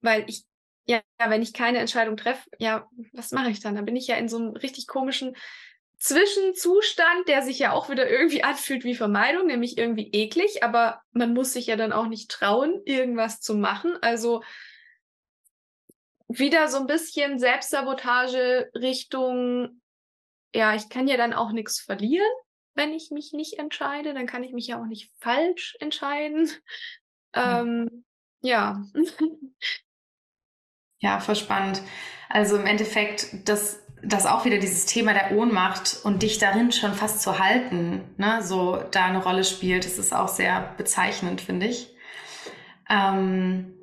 [0.00, 0.44] weil ich,
[0.86, 3.74] ja, wenn ich keine Entscheidung treffe, ja, was mache ich dann?
[3.74, 5.36] Dann bin ich ja in so einem richtig komischen
[5.98, 11.34] Zwischenzustand, der sich ja auch wieder irgendwie anfühlt wie Vermeidung, nämlich irgendwie eklig, aber man
[11.34, 13.96] muss sich ja dann auch nicht trauen, irgendwas zu machen.
[14.00, 14.42] Also
[16.28, 19.80] wieder so ein bisschen Selbstsabotage Richtung
[20.56, 22.26] ja, ich kann ja dann auch nichts verlieren,
[22.74, 24.14] wenn ich mich nicht entscheide.
[24.14, 26.50] Dann kann ich mich ja auch nicht falsch entscheiden.
[27.34, 28.04] Ähm,
[28.40, 28.82] ja.
[30.98, 31.82] ja, voll spannend.
[32.28, 36.94] Also im Endeffekt, dass das auch wieder dieses Thema der Ohnmacht und dich darin schon
[36.94, 39.84] fast zu halten, ne, so da eine Rolle spielt.
[39.84, 41.94] Das ist auch sehr bezeichnend, finde ich.
[42.88, 43.74] Ähm,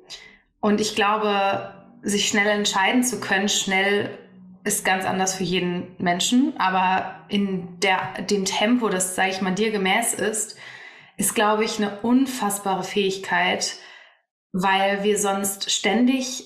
[0.60, 4.18] und ich glaube, sich schnell entscheiden zu können, schnell
[4.64, 9.54] ist ganz anders für jeden Menschen, aber in der, dem Tempo, das, sage ich mal,
[9.54, 10.56] dir gemäß ist,
[11.16, 13.76] ist, glaube ich, eine unfassbare Fähigkeit,
[14.52, 16.44] weil wir sonst ständig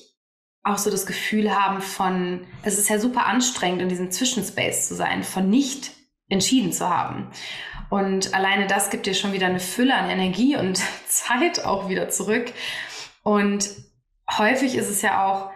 [0.64, 4.96] auch so das Gefühl haben von, es ist ja super anstrengend, in diesem Zwischenspace zu
[4.96, 5.92] sein, von nicht
[6.28, 7.31] entschieden zu haben.
[7.88, 12.09] Und alleine das gibt dir schon wieder eine Fülle an Energie und Zeit auch wieder
[12.09, 12.52] zurück.
[13.22, 13.70] Und
[14.31, 15.50] häufig ist es ja auch,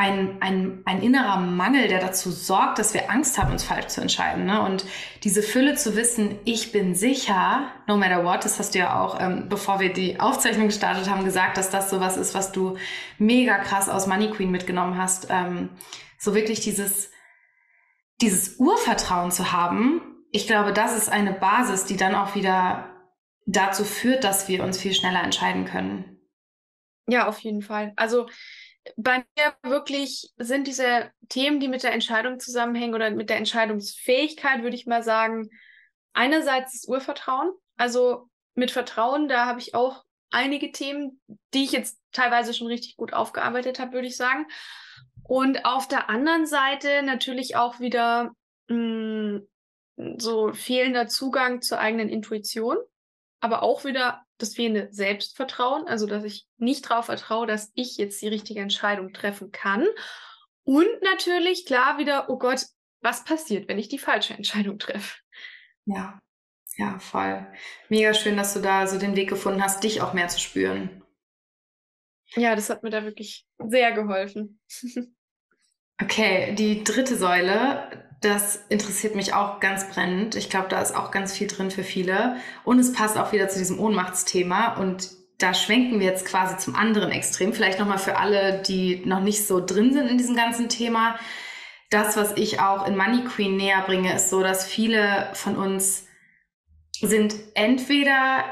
[0.00, 4.00] ein, ein, ein innerer Mangel, der dazu sorgt, dass wir Angst haben, uns falsch zu
[4.00, 4.46] entscheiden.
[4.46, 4.62] Ne?
[4.62, 4.86] Und
[5.24, 9.20] diese Fülle zu wissen, ich bin sicher, no matter what, das hast du ja auch,
[9.20, 12.78] ähm, bevor wir die Aufzeichnung gestartet haben, gesagt, dass das sowas ist, was du
[13.18, 15.26] mega krass aus Money Queen mitgenommen hast.
[15.28, 15.68] Ähm,
[16.18, 17.10] so wirklich dieses,
[18.22, 20.00] dieses Urvertrauen zu haben.
[20.32, 22.88] Ich glaube, das ist eine Basis, die dann auch wieder
[23.44, 26.16] dazu führt, dass wir uns viel schneller entscheiden können.
[27.06, 27.92] Ja, auf jeden Fall.
[27.96, 28.28] Also
[28.96, 34.62] bei mir wirklich sind diese Themen, die mit der Entscheidung zusammenhängen oder mit der Entscheidungsfähigkeit,
[34.62, 35.50] würde ich mal sagen,
[36.12, 37.52] einerseits das Urvertrauen.
[37.76, 41.20] Also mit Vertrauen, da habe ich auch einige Themen,
[41.54, 44.46] die ich jetzt teilweise schon richtig gut aufgearbeitet habe, würde ich sagen.
[45.22, 48.32] Und auf der anderen Seite natürlich auch wieder
[48.68, 49.40] mh,
[49.96, 52.78] hm, so fehlender Zugang zur eigenen Intuition,
[53.40, 58.20] aber auch wieder das fehlende Selbstvertrauen, also dass ich nicht darauf vertraue, dass ich jetzt
[58.22, 59.86] die richtige Entscheidung treffen kann.
[60.64, 62.64] Und natürlich klar wieder, oh Gott,
[63.00, 65.18] was passiert, wenn ich die falsche Entscheidung treffe?
[65.86, 66.20] Ja,
[66.76, 67.46] ja, voll.
[67.88, 71.02] Mega schön, dass du da so den Weg gefunden hast, dich auch mehr zu spüren.
[72.36, 74.60] Ja, das hat mir da wirklich sehr geholfen.
[76.02, 80.34] okay, die dritte Säule, das interessiert mich auch ganz brennend.
[80.34, 82.36] Ich glaube, da ist auch ganz viel drin für viele.
[82.64, 84.74] Und es passt auch wieder zu diesem Ohnmachtsthema.
[84.74, 87.54] Und da schwenken wir jetzt quasi zum anderen Extrem.
[87.54, 91.18] Vielleicht nochmal für alle, die noch nicht so drin sind in diesem ganzen Thema.
[91.88, 96.06] Das, was ich auch in Money Queen näher bringe, ist so, dass viele von uns
[97.00, 98.44] sind entweder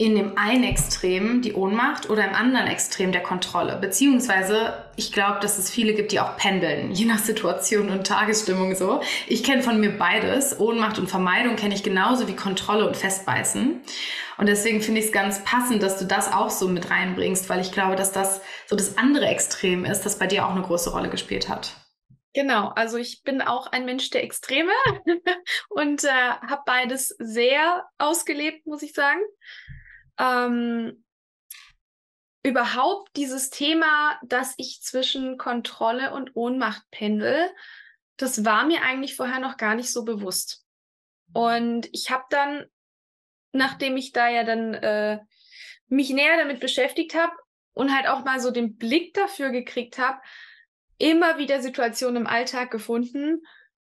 [0.00, 3.78] in dem einen Extrem die Ohnmacht oder im anderen Extrem der Kontrolle.
[3.80, 8.76] Beziehungsweise, ich glaube, dass es viele gibt, die auch pendeln, je nach Situation und Tagesstimmung
[8.76, 9.00] so.
[9.26, 10.60] Ich kenne von mir beides.
[10.60, 13.80] Ohnmacht und Vermeidung kenne ich genauso wie Kontrolle und Festbeißen.
[14.38, 17.60] Und deswegen finde ich es ganz passend, dass du das auch so mit reinbringst, weil
[17.60, 20.92] ich glaube, dass das so das andere Extrem ist, das bei dir auch eine große
[20.92, 21.74] Rolle gespielt hat.
[22.34, 24.70] Genau, also ich bin auch ein Mensch der Extreme
[25.70, 29.18] und äh, habe beides sehr ausgelebt, muss ich sagen.
[30.18, 31.04] Ähm,
[32.42, 37.50] überhaupt dieses Thema, dass ich zwischen Kontrolle und Ohnmacht pendel,
[38.16, 40.64] das war mir eigentlich vorher noch gar nicht so bewusst.
[41.32, 42.64] Und ich habe dann,
[43.52, 45.20] nachdem ich da ja dann äh,
[45.88, 47.32] mich näher damit beschäftigt habe
[47.74, 50.20] und halt auch mal so den Blick dafür gekriegt habe,
[50.98, 53.42] immer wieder Situationen im Alltag gefunden,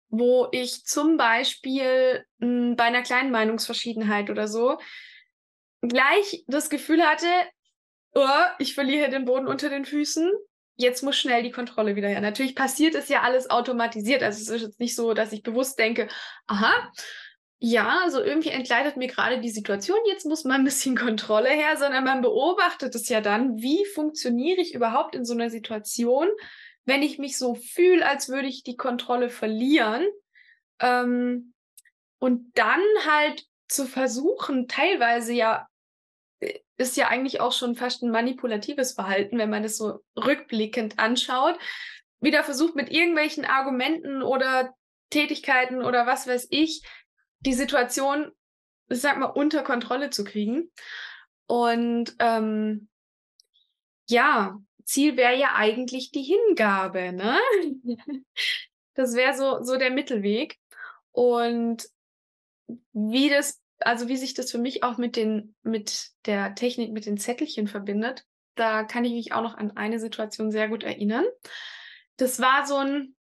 [0.10, 4.80] wo ich zum Beispiel mh, hm, bei einer kleinen Meinungsverschiedenheit oder so
[5.88, 7.28] gleich das Gefühl hatte,
[8.14, 8.28] oh,
[8.60, 10.32] ich verliere den Boden unter den Füßen.
[10.78, 12.22] Jetzt muss schnell die Kontrolle wieder her.
[12.22, 14.24] Natürlich passiert es ja alles automatisiert.
[14.24, 16.08] Also es ist jetzt nicht so, dass ich bewusst denke,
[16.48, 16.74] aha,
[17.60, 21.78] ja, also irgendwie entgleitet mir gerade die Situation, jetzt muss mal ein bisschen Kontrolle her,
[21.78, 26.28] sondern man beobachtet es ja dann, wie funktioniere ich überhaupt in so einer Situation,
[26.86, 30.06] wenn ich mich so fühle, als würde ich die Kontrolle verlieren.
[30.80, 31.54] Ähm,
[32.20, 35.68] und dann halt zu versuchen, teilweise ja,
[36.78, 41.58] ist ja eigentlich auch schon fast ein manipulatives Verhalten, wenn man es so rückblickend anschaut,
[42.20, 44.74] wieder versucht mit irgendwelchen Argumenten oder
[45.10, 46.84] Tätigkeiten oder was weiß ich,
[47.40, 48.32] die Situation,
[48.88, 50.72] sag mal, unter Kontrolle zu kriegen.
[51.48, 52.90] Und ähm,
[54.08, 57.40] ja, Ziel wäre ja eigentlich die Hingabe, ne?
[58.98, 60.58] Das wäre so, so der Mittelweg.
[61.12, 61.86] Und
[62.94, 67.06] wie das, also wie sich das für mich auch mit den, mit der Technik, mit
[67.06, 71.26] den Zettelchen verbindet, da kann ich mich auch noch an eine Situation sehr gut erinnern.
[72.18, 73.16] Das war so ein,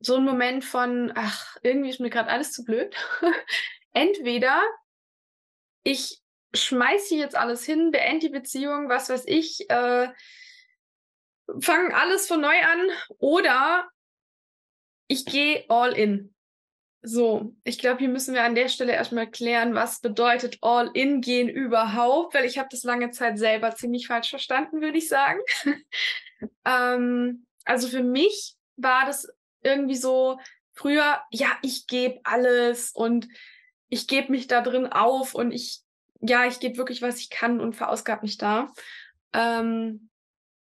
[0.00, 2.94] so ein Moment von, ach, irgendwie ist mir gerade alles zu blöd.
[3.92, 4.60] Entweder
[5.84, 6.20] ich
[6.54, 10.08] schmeiß hier jetzt alles hin, beende die Beziehung, was weiß ich, äh,
[11.60, 13.88] fange alles von neu an oder
[15.06, 16.34] ich gehe all in.
[17.02, 21.22] So, ich glaube, hier müssen wir an der Stelle erstmal klären, was bedeutet all in
[21.22, 25.40] gehen überhaupt, weil ich habe das lange Zeit selber ziemlich falsch verstanden, würde ich sagen.
[26.66, 29.28] ähm, also für mich war das
[29.62, 30.38] irgendwie so
[30.74, 33.28] früher, ja, ich gebe alles und
[33.88, 35.80] ich gebe mich da drin auf und ich,
[36.20, 38.68] ja, ich gebe wirklich, was ich kann und verausgab mich da.
[39.32, 40.10] Ähm,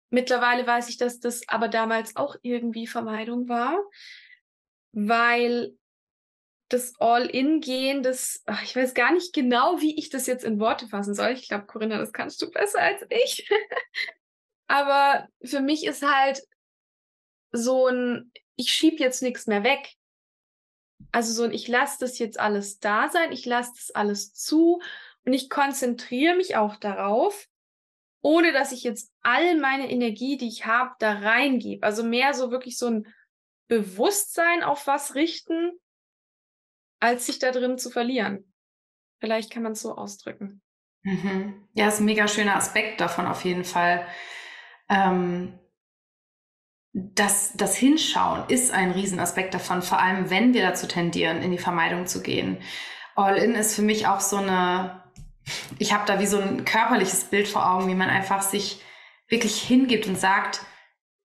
[0.10, 3.78] Mittlerweile weiß ich, dass das aber damals auch irgendwie Vermeidung war,
[4.94, 5.78] weil
[6.70, 10.88] das All-In-Gehen, das, ach, ich weiß gar nicht genau, wie ich das jetzt in Worte
[10.88, 11.32] fassen soll.
[11.32, 13.50] Ich glaube, Corinna, das kannst du besser als ich.
[14.68, 16.42] aber für mich ist halt
[17.52, 19.94] so ein, ich schieb jetzt nichts mehr weg.
[21.12, 24.82] Also so ein, ich lasse das jetzt alles da sein, ich lasse das alles zu
[25.26, 27.48] und ich konzentriere mich auch darauf,
[28.22, 31.86] ohne dass ich jetzt all meine Energie, die ich habe, da reingebe.
[31.86, 33.14] Also mehr so wirklich so ein
[33.68, 35.72] Bewusstsein auf was richten,
[37.00, 38.52] als sich da drin zu verlieren.
[39.20, 40.62] Vielleicht kann man es so ausdrücken.
[41.04, 41.68] Mhm.
[41.74, 44.06] Ja, ist ein mega schöner Aspekt davon auf jeden Fall.
[44.90, 45.60] Ähm,
[46.94, 51.58] das, das Hinschauen ist ein Riesenaspekt davon, vor allem wenn wir dazu tendieren, in die
[51.58, 52.58] Vermeidung zu gehen.
[53.16, 55.04] All-in ist für mich auch so eine,
[55.80, 58.82] ich habe da wie so ein körperliches Bild vor Augen, wie man einfach sich
[59.28, 60.62] wirklich hingibt und sagt,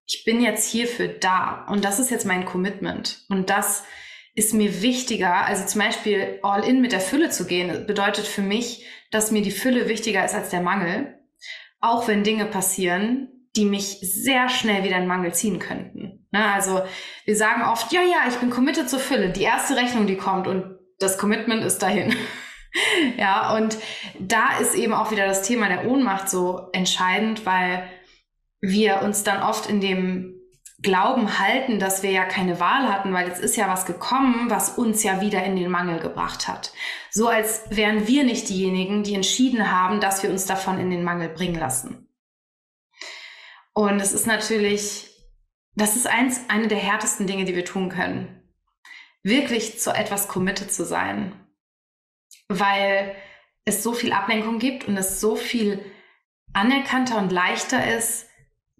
[0.06, 3.84] ich bin jetzt hierfür da und das ist jetzt mein Commitment und das
[4.34, 8.40] ist mir wichtiger, also zum Beispiel all in mit der Fülle zu gehen, bedeutet für
[8.40, 11.18] mich, dass mir die Fülle wichtiger ist als der Mangel,
[11.80, 16.26] auch wenn Dinge passieren, die mich sehr schnell wieder in Mangel ziehen könnten.
[16.30, 16.52] Ne?
[16.52, 16.82] Also
[17.26, 19.30] wir sagen oft, ja, ja, ich bin committed zur Fülle.
[19.30, 22.14] Die erste Rechnung, die kommt und das Commitment ist dahin.
[23.18, 23.76] ja, und
[24.18, 27.86] da ist eben auch wieder das Thema der Ohnmacht so entscheidend, weil
[28.62, 30.31] wir uns dann oft in dem
[30.82, 34.76] Glauben halten, dass wir ja keine Wahl hatten, weil jetzt ist ja was gekommen, was
[34.76, 36.72] uns ja wieder in den Mangel gebracht hat.
[37.10, 41.04] So als wären wir nicht diejenigen, die entschieden haben, dass wir uns davon in den
[41.04, 42.08] Mangel bringen lassen.
[43.74, 45.08] Und es ist natürlich,
[45.74, 48.42] das ist eins, eine der härtesten Dinge, die wir tun können.
[49.22, 51.32] Wirklich zu etwas committed zu sein.
[52.48, 53.14] Weil
[53.64, 55.84] es so viel Ablenkung gibt und es so viel
[56.52, 58.26] anerkannter und leichter ist,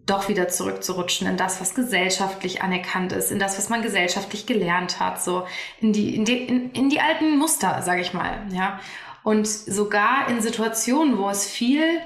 [0.07, 4.99] doch wieder zurückzurutschen in das, was gesellschaftlich anerkannt ist, in das, was man gesellschaftlich gelernt
[4.99, 5.47] hat, so
[5.81, 8.81] in die, in die, in, in die alten Muster, sage ich mal, ja.
[9.23, 12.01] Und sogar in Situationen, wo es viel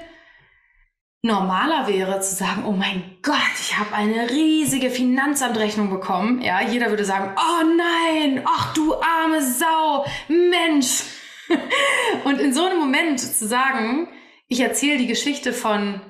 [1.23, 6.41] normaler wäre zu sagen, oh mein Gott, ich habe eine riesige Finanzamtrechnung bekommen.
[6.41, 11.03] Ja, jeder würde sagen, oh nein, ach du arme Sau, Mensch.
[12.23, 14.09] Und in so einem Moment zu sagen,
[14.47, 16.01] ich erzähle die Geschichte von,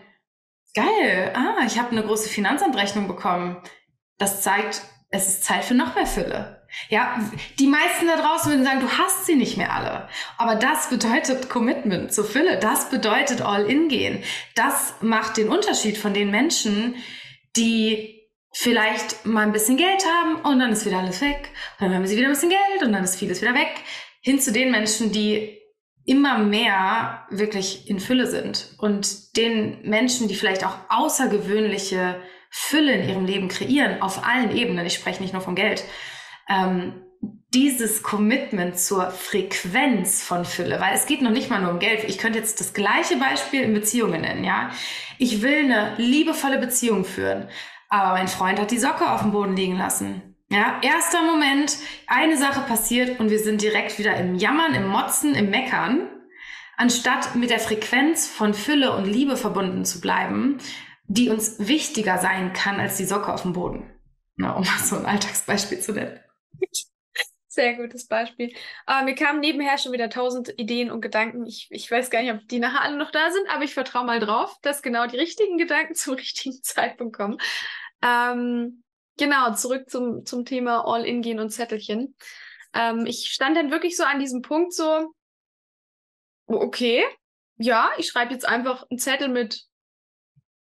[0.77, 3.57] geil, ah, ich habe eine große Finanzamtrechnung bekommen.
[4.17, 6.65] Das zeigt, es ist Zeit für noch mehr Fülle.
[6.89, 7.19] Ja,
[7.59, 10.07] die meisten da draußen würden sagen, du hast sie nicht mehr alle.
[10.37, 12.59] Aber das bedeutet Commitment zur Fülle.
[12.59, 14.23] Das bedeutet All-In gehen.
[14.53, 16.95] Das macht den Unterschied von den Menschen,
[17.55, 21.49] die vielleicht mal ein bisschen Geld haben und dann ist wieder alles weg.
[21.79, 23.71] dann haben sie wieder ein bisschen Geld und dann ist vieles wieder weg.
[24.21, 25.56] Hin zu den Menschen, die
[26.07, 33.09] immer mehr wirklich in Fülle sind und den Menschen, die vielleicht auch außergewöhnliche Fülle in
[33.09, 34.85] ihrem Leben kreieren, auf allen Ebenen.
[34.85, 35.83] Ich spreche nicht nur vom Geld
[36.49, 36.93] ähm,
[37.53, 42.05] dieses Commitment zur Frequenz von Fülle, weil es geht noch nicht mal nur um Geld.
[42.05, 44.69] Ich könnte jetzt das gleiche Beispiel in Beziehungen nennen, ja.
[45.17, 47.49] Ich will eine liebevolle Beziehung führen,
[47.89, 50.36] aber mein Freund hat die Socke auf dem Boden liegen lassen.
[50.49, 55.35] Ja, erster Moment, eine Sache passiert und wir sind direkt wieder im Jammern, im Motzen,
[55.35, 56.09] im Meckern,
[56.77, 60.59] anstatt mit der Frequenz von Fülle und Liebe verbunden zu bleiben,
[61.07, 63.91] die uns wichtiger sein kann als die Socke auf dem Boden.
[64.37, 66.19] Na, um mal so ein Alltagsbeispiel zu nennen.
[67.47, 68.53] Sehr gutes Beispiel.
[68.85, 71.45] Aber mir kamen nebenher schon wieder tausend Ideen und Gedanken.
[71.47, 74.05] Ich, ich weiß gar nicht, ob die nachher alle noch da sind, aber ich vertraue
[74.05, 77.37] mal drauf, dass genau die richtigen Gedanken zum richtigen Zeitpunkt kommen.
[78.03, 78.83] Ähm,
[79.17, 82.15] genau, zurück zum, zum Thema All-In gehen und Zettelchen.
[82.73, 85.13] Ähm, ich stand dann wirklich so an diesem Punkt so,
[86.47, 87.03] okay,
[87.57, 89.67] ja, ich schreibe jetzt einfach einen Zettel mit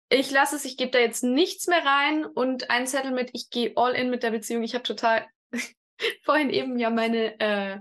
[0.10, 3.50] ich lasse es, ich gebe da jetzt nichts mehr rein und einen Zettel mit, ich
[3.50, 4.63] gehe all in mit der Beziehung.
[4.63, 5.26] Ich habe total
[6.23, 7.80] vorhin eben ja meine, äh,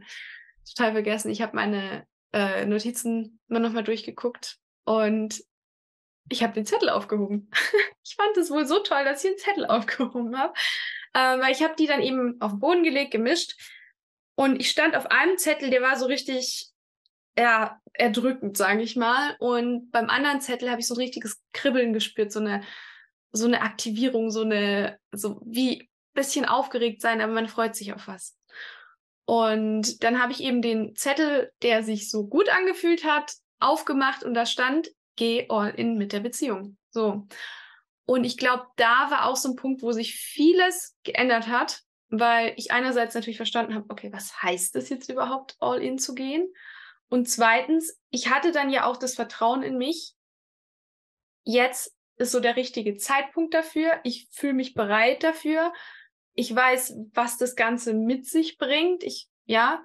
[0.68, 5.42] total vergessen, ich habe meine äh, Notizen mal nochmal durchgeguckt und
[6.28, 7.50] ich habe den Zettel aufgehoben.
[8.04, 10.54] ich fand es wohl so toll, dass ich den Zettel aufgehoben habe,
[11.14, 13.54] äh, weil ich habe die dann eben auf den Boden gelegt, gemischt
[14.36, 16.70] und ich stand auf einem Zettel, der war so richtig
[17.38, 19.36] ja, erdrückend, sage ich mal.
[19.38, 22.62] Und beim anderen Zettel habe ich so ein richtiges Kribbeln gespürt, so eine,
[23.32, 28.08] so eine Aktivierung, so eine, so wie bisschen aufgeregt sein, aber man freut sich auf
[28.08, 28.36] was.
[29.26, 34.34] Und dann habe ich eben den Zettel, der sich so gut angefühlt hat, aufgemacht und
[34.34, 36.76] da stand, geh all in mit der Beziehung.
[36.90, 37.26] So.
[38.06, 42.54] Und ich glaube, da war auch so ein Punkt, wo sich vieles geändert hat, weil
[42.56, 46.48] ich einerseits natürlich verstanden habe, okay, was heißt es jetzt überhaupt, all in zu gehen?
[47.08, 50.14] Und zweitens, ich hatte dann ja auch das Vertrauen in mich.
[51.44, 54.00] Jetzt ist so der richtige Zeitpunkt dafür.
[54.04, 55.72] Ich fühle mich bereit dafür.
[56.34, 59.02] Ich weiß, was das Ganze mit sich bringt.
[59.02, 59.82] Ich, ja,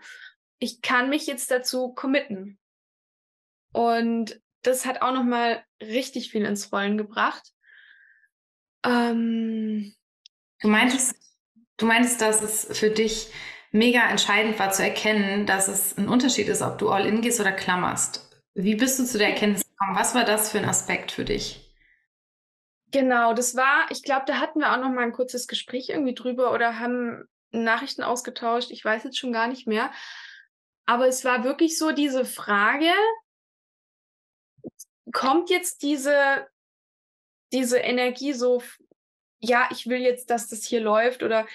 [0.59, 2.59] ich kann mich jetzt dazu committen.
[3.73, 7.51] Und das hat auch nochmal richtig viel ins Rollen gebracht.
[8.85, 9.93] Ähm,
[10.61, 11.15] du meintest,
[11.77, 13.31] du meintest, dass es für dich
[13.71, 17.39] mega entscheidend war zu erkennen, dass es ein Unterschied ist, ob du all in gehst
[17.39, 18.29] oder klammerst.
[18.53, 19.95] Wie bist du zu der Erkenntnis gekommen?
[19.95, 21.73] Was war das für ein Aspekt für dich?
[22.91, 26.13] Genau, das war, ich glaube, da hatten wir auch noch mal ein kurzes Gespräch irgendwie
[26.13, 28.71] drüber oder haben Nachrichten ausgetauscht.
[28.71, 29.91] Ich weiß jetzt schon gar nicht mehr.
[30.85, 32.91] Aber es war wirklich so diese Frage,
[35.11, 36.47] kommt jetzt diese,
[37.51, 38.61] diese Energie so,
[39.39, 41.47] ja, ich will jetzt, dass das hier läuft oder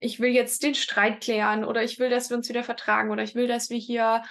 [0.00, 3.22] ich will jetzt den Streit klären oder ich will, dass wir uns wieder vertragen oder
[3.22, 4.22] ich will, dass wir hier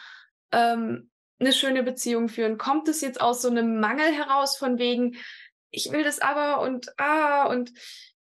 [0.51, 1.09] ähm,
[1.39, 2.57] eine schöne Beziehung führen.
[2.57, 5.17] Kommt es jetzt aus so einem Mangel heraus von wegen,
[5.71, 7.71] ich will das aber und ah und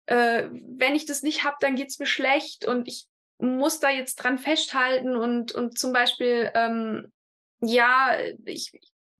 [0.07, 3.07] äh, wenn ich das nicht habe, dann geht es mir schlecht und ich
[3.39, 7.13] muss da jetzt dran festhalten und, und zum Beispiel, ähm,
[7.61, 8.73] ja, ich,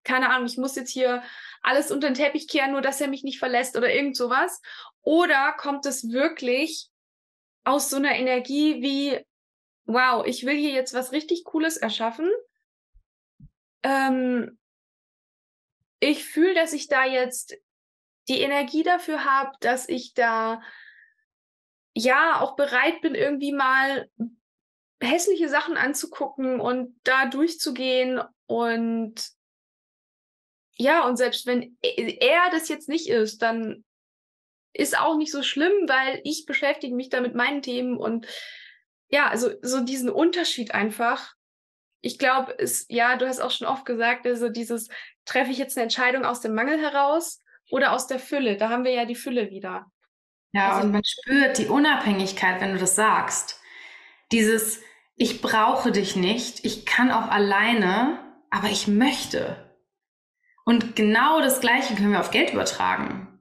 [0.05, 1.23] keine Ahnung, ich muss jetzt hier
[1.63, 4.61] alles unter den Teppich kehren, nur dass er mich nicht verlässt oder irgend sowas.
[5.03, 6.89] Oder kommt es wirklich
[7.65, 9.25] aus so einer Energie wie,
[9.87, 12.31] wow, ich will hier jetzt was richtig Cooles erschaffen.
[13.83, 14.59] Ähm,
[16.01, 17.57] ich fühle, dass ich da jetzt
[18.29, 20.63] die Energie dafür habe, dass ich da
[21.95, 24.11] ja auch bereit bin, irgendwie mal
[25.01, 29.15] hässliche Sachen anzugucken und da durchzugehen und
[30.77, 33.85] ja, und selbst wenn e, er das jetzt nicht ist, dann
[34.73, 38.27] ist auch nicht so schlimm, weil ich beschäftige mich da mit meinen Themen und
[39.09, 41.35] ja, also so diesen Unterschied einfach.
[42.01, 44.89] Ich glaube, es, ja, du hast auch schon oft gesagt, also dieses,
[45.25, 48.57] treffe ich jetzt eine Entscheidung aus dem Mangel heraus oder aus der Fülle?
[48.57, 49.87] Da haben wir ja die Fülle wieder.
[50.53, 53.61] Ja, also, und man spürt die Unabhängigkeit, wenn du das sagst.
[54.33, 54.83] Dieses,
[55.17, 58.19] ich brauche dich nicht, ich kann auch alleine,
[58.51, 59.64] aber ich möchte.
[60.65, 63.41] Und genau das Gleiche können wir auf Geld übertragen.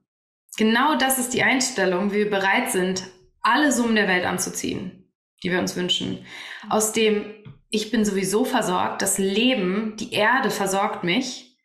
[0.56, 3.04] Genau das ist die Einstellung, wie wir bereit sind,
[3.40, 5.10] alle Summen der Welt anzuziehen,
[5.42, 6.24] die wir uns wünschen.
[6.68, 7.34] Aus dem,
[7.70, 11.58] ich bin sowieso versorgt, das Leben, die Erde versorgt mich,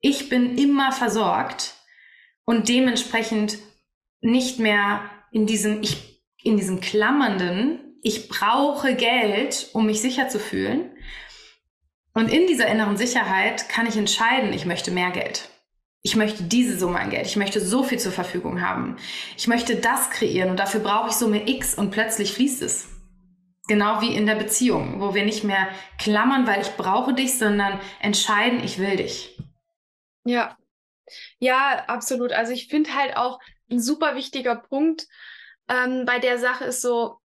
[0.00, 1.76] ich bin immer versorgt
[2.44, 3.58] und dementsprechend
[4.20, 10.40] nicht mehr in diesem, ich, in diesem klammernden, ich brauche Geld, um mich sicher zu
[10.40, 10.91] fühlen.
[12.14, 15.48] Und in dieser inneren Sicherheit kann ich entscheiden, ich möchte mehr Geld
[16.02, 18.96] ich möchte diese Summe an Geld, ich möchte so viel zur Verfügung haben,
[19.36, 22.88] ich möchte das kreieren und dafür brauche ich Summe X und plötzlich fließt es.
[23.68, 27.80] Genau wie in der Beziehung, wo wir nicht mehr klammern, weil ich brauche dich, sondern
[28.00, 29.38] entscheiden, ich will dich.
[30.24, 30.56] Ja,
[31.38, 32.32] ja, absolut.
[32.32, 33.38] Also ich finde halt auch
[33.70, 35.06] ein super wichtiger Punkt
[35.68, 37.18] ähm, bei der Sache ist so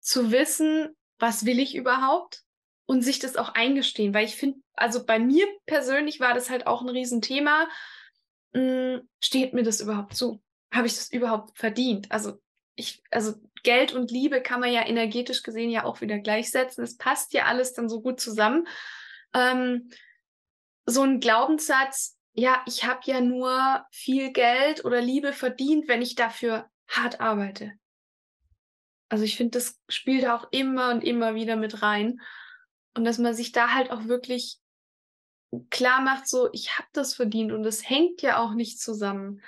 [0.00, 2.42] zu wissen, was will ich überhaupt
[2.90, 6.66] und sich das auch eingestehen, weil ich finde, also bei mir persönlich war das halt
[6.66, 7.68] auch ein Riesenthema
[8.52, 10.42] mh, hm, steht mir das überhaupt zu?
[10.74, 12.10] Habe ich das überhaupt verdient?
[12.10, 12.40] Also
[12.74, 16.82] ich, also Geld und Liebe kann man ja energetisch gesehen ja auch wieder gleichsetzen.
[16.82, 18.66] Es passt ja alles dann so gut zusammen.
[19.34, 19.90] Ähm,
[20.84, 26.16] so ein Glaubenssatz, ja, ich habe ja nur viel Geld oder Liebe verdient, wenn ich
[26.16, 27.70] dafür hart arbeite.
[29.08, 32.20] Also ich finde, das spielt auch immer und immer wieder mit rein.
[32.94, 34.58] Und dass man sich da halt auch wirklich
[35.70, 39.42] klar macht, so, ich habe das verdient und es hängt ja auch nicht zusammen.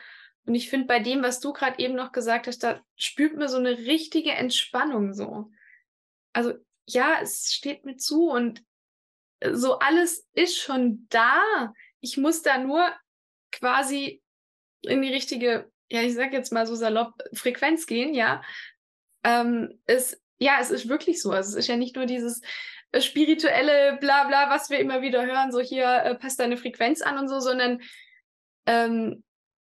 [0.44, 3.48] Und ich finde, bei dem, was du gerade eben noch gesagt hast, da spürt man
[3.48, 5.50] so eine richtige Entspannung so.
[6.32, 6.54] Also
[6.86, 8.62] ja, es steht mir zu und
[9.52, 11.72] so alles ist schon da.
[12.00, 12.92] Ich muss da nur
[13.52, 14.22] quasi
[14.82, 18.42] in die richtige, ja, ich sag jetzt mal so salopp, Frequenz gehen, ja.
[19.24, 21.30] Ähm, es, ja, es ist wirklich so.
[21.30, 22.40] Also es ist ja nicht nur dieses,
[23.00, 27.28] spirituelle Blabla, was wir immer wieder hören, so hier äh, passt deine Frequenz an und
[27.28, 27.80] so, sondern
[28.66, 29.24] ähm,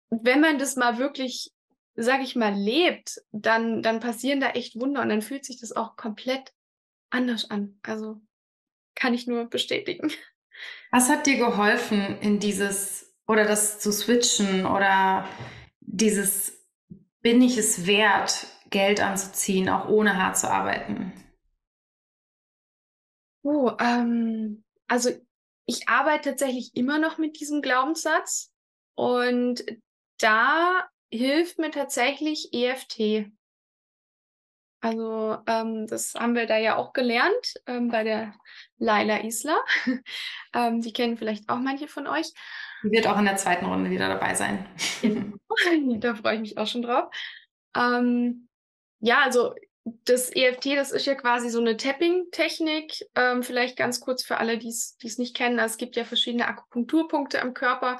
[0.09, 1.51] wenn man das mal wirklich,
[1.95, 5.71] sag ich mal, lebt, dann, dann passieren da echt Wunder und dann fühlt sich das
[5.75, 6.51] auch komplett
[7.09, 7.79] anders an.
[7.83, 8.21] Also
[8.95, 10.11] kann ich nur bestätigen.
[10.91, 15.27] Was hat dir geholfen, in dieses oder das zu switchen oder
[15.79, 16.63] dieses
[17.21, 21.13] bin ich es wert, Geld anzuziehen, auch ohne hart zu arbeiten?
[23.43, 25.09] Oh, ähm, also
[25.65, 28.51] ich arbeite tatsächlich immer noch mit diesem Glaubenssatz
[28.95, 29.63] und
[30.19, 33.31] da hilft mir tatsächlich EFT.
[34.81, 38.33] Also ähm, das haben wir da ja auch gelernt ähm, bei der
[38.77, 39.55] Laila Isla.
[40.53, 42.33] ähm, die kennen vielleicht auch manche von euch.
[42.83, 44.65] Die wird auch in der zweiten Runde wieder dabei sein.
[45.99, 47.13] da freue ich mich auch schon drauf.
[47.75, 48.49] Ähm,
[48.99, 49.55] ja, also
[49.85, 53.05] das EFT, das ist ja quasi so eine Tapping-Technik.
[53.15, 55.59] Ähm, vielleicht ganz kurz für alle, die es nicht kennen.
[55.59, 57.99] Also es gibt ja verschiedene Akupunkturpunkte am Körper.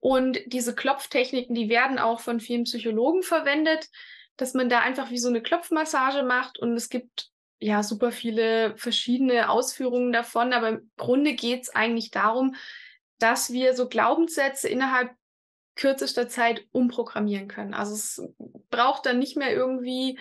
[0.00, 3.88] Und diese Klopftechniken, die werden auch von vielen Psychologen verwendet,
[4.36, 6.58] dass man da einfach wie so eine Klopfmassage macht.
[6.58, 7.28] Und es gibt
[7.60, 10.52] ja super viele verschiedene Ausführungen davon.
[10.52, 12.56] Aber im Grunde geht es eigentlich darum,
[13.20, 15.12] dass wir so Glaubenssätze innerhalb
[15.76, 17.74] kürzester Zeit umprogrammieren können.
[17.74, 18.22] Also es
[18.70, 20.18] braucht dann nicht mehr irgendwie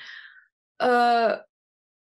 [0.81, 1.37] äh,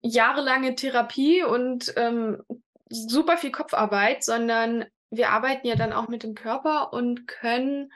[0.01, 2.41] jahrelange Therapie und ähm,
[2.89, 7.91] super viel Kopfarbeit, sondern wir arbeiten ja dann auch mit dem Körper und können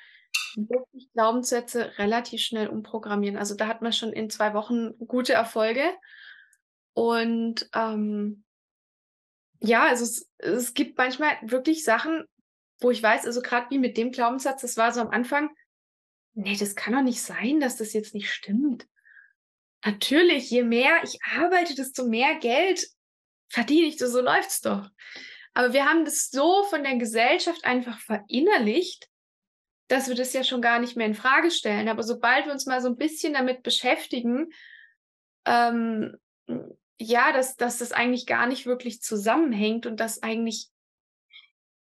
[0.56, 3.38] wirklich Glaubenssätze relativ schnell umprogrammieren.
[3.38, 5.84] Also da hat man schon in zwei Wochen gute Erfolge.
[6.94, 8.44] Und ähm,
[9.60, 12.26] ja, also es, es gibt manchmal wirklich Sachen,
[12.80, 15.50] wo ich weiß, also gerade wie mit dem Glaubenssatz, das war so am Anfang,
[16.34, 18.88] nee, das kann doch nicht sein, dass das jetzt nicht stimmt.
[19.86, 22.88] Natürlich, je mehr ich arbeite, desto mehr Geld
[23.50, 24.90] verdiene ich, so läuft's doch.
[25.54, 29.08] Aber wir haben das so von der Gesellschaft einfach verinnerlicht,
[29.88, 31.88] dass wir das ja schon gar nicht mehr in Frage stellen.
[31.88, 34.52] Aber sobald wir uns mal so ein bisschen damit beschäftigen,
[35.46, 36.18] ähm,
[37.00, 40.70] ja, dass, dass das eigentlich gar nicht wirklich zusammenhängt und dass eigentlich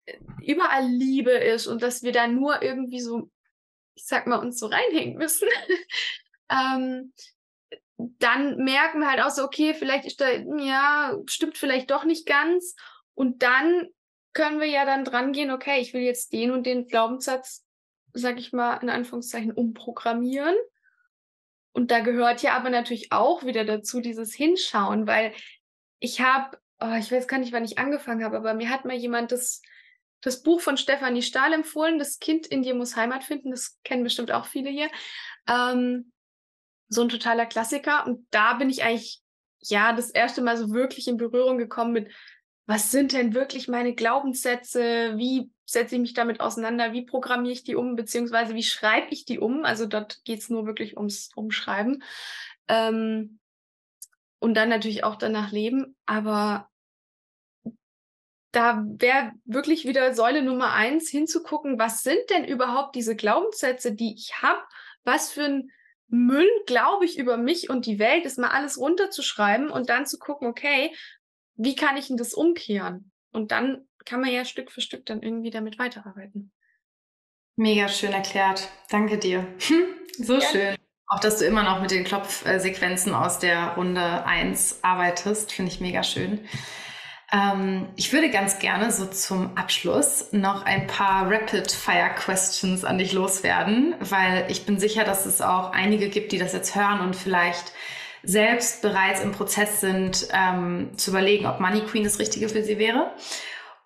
[0.06, 3.30] äh, überall Liebe ist und dass wir da nur irgendwie so,
[3.94, 5.48] ich sag mal, uns so reinhängen müssen,
[6.50, 7.12] ähm,
[7.96, 12.26] dann merken wir halt auch so, okay, vielleicht ist da, ja, stimmt vielleicht doch nicht
[12.26, 12.74] ganz.
[13.14, 13.88] Und dann
[14.32, 17.64] können wir ja dann dran gehen, okay, ich will jetzt den und den Glaubenssatz,
[18.12, 20.56] sag ich mal, in Anführungszeichen umprogrammieren.
[21.72, 25.32] Und da gehört ja aber natürlich auch wieder dazu dieses Hinschauen, weil
[25.98, 28.96] ich habe, oh, ich weiß gar nicht, wann ich angefangen habe, aber mir hat mal
[28.96, 29.62] jemand das,
[30.20, 33.50] das Buch von Stefanie Stahl empfohlen, Das Kind in dir muss Heimat finden.
[33.50, 34.88] Das kennen bestimmt auch viele hier.
[35.48, 36.12] Ähm,
[36.94, 38.06] so ein totaler Klassiker.
[38.06, 39.20] Und da bin ich eigentlich,
[39.60, 42.10] ja, das erste Mal so wirklich in Berührung gekommen mit,
[42.66, 45.14] was sind denn wirklich meine Glaubenssätze?
[45.16, 46.92] Wie setze ich mich damit auseinander?
[46.92, 47.94] Wie programmiere ich die um?
[47.94, 49.64] Beziehungsweise wie schreibe ich die um?
[49.64, 52.02] Also dort geht es nur wirklich ums Umschreiben.
[52.68, 53.38] Ähm,
[54.38, 55.96] und dann natürlich auch danach leben.
[56.06, 56.70] Aber
[58.52, 64.14] da wäre wirklich wieder Säule Nummer eins hinzugucken, was sind denn überhaupt diese Glaubenssätze, die
[64.14, 64.62] ich habe?
[65.02, 65.70] Was für ein
[66.08, 70.18] Müll glaube ich über mich und die Welt, ist mal alles runterzuschreiben und dann zu
[70.18, 70.94] gucken, okay,
[71.56, 73.12] wie kann ich denn das umkehren?
[73.32, 76.52] Und dann kann man ja Stück für Stück dann irgendwie damit weiterarbeiten.
[77.56, 78.68] Mega schön erklärt.
[78.90, 79.46] Danke dir.
[80.18, 80.40] so ja.
[80.40, 80.76] schön.
[81.06, 85.80] Auch dass du immer noch mit den Klopfsequenzen aus der Runde 1 arbeitest, finde ich
[85.80, 86.40] mega schön.
[87.34, 93.94] Ähm, ich würde ganz gerne so zum Abschluss noch ein paar Rapid-Fire-Questions an dich loswerden,
[94.00, 97.72] weil ich bin sicher, dass es auch einige gibt, die das jetzt hören und vielleicht
[98.22, 102.78] selbst bereits im Prozess sind, ähm, zu überlegen, ob Money Queen das Richtige für sie
[102.78, 103.12] wäre.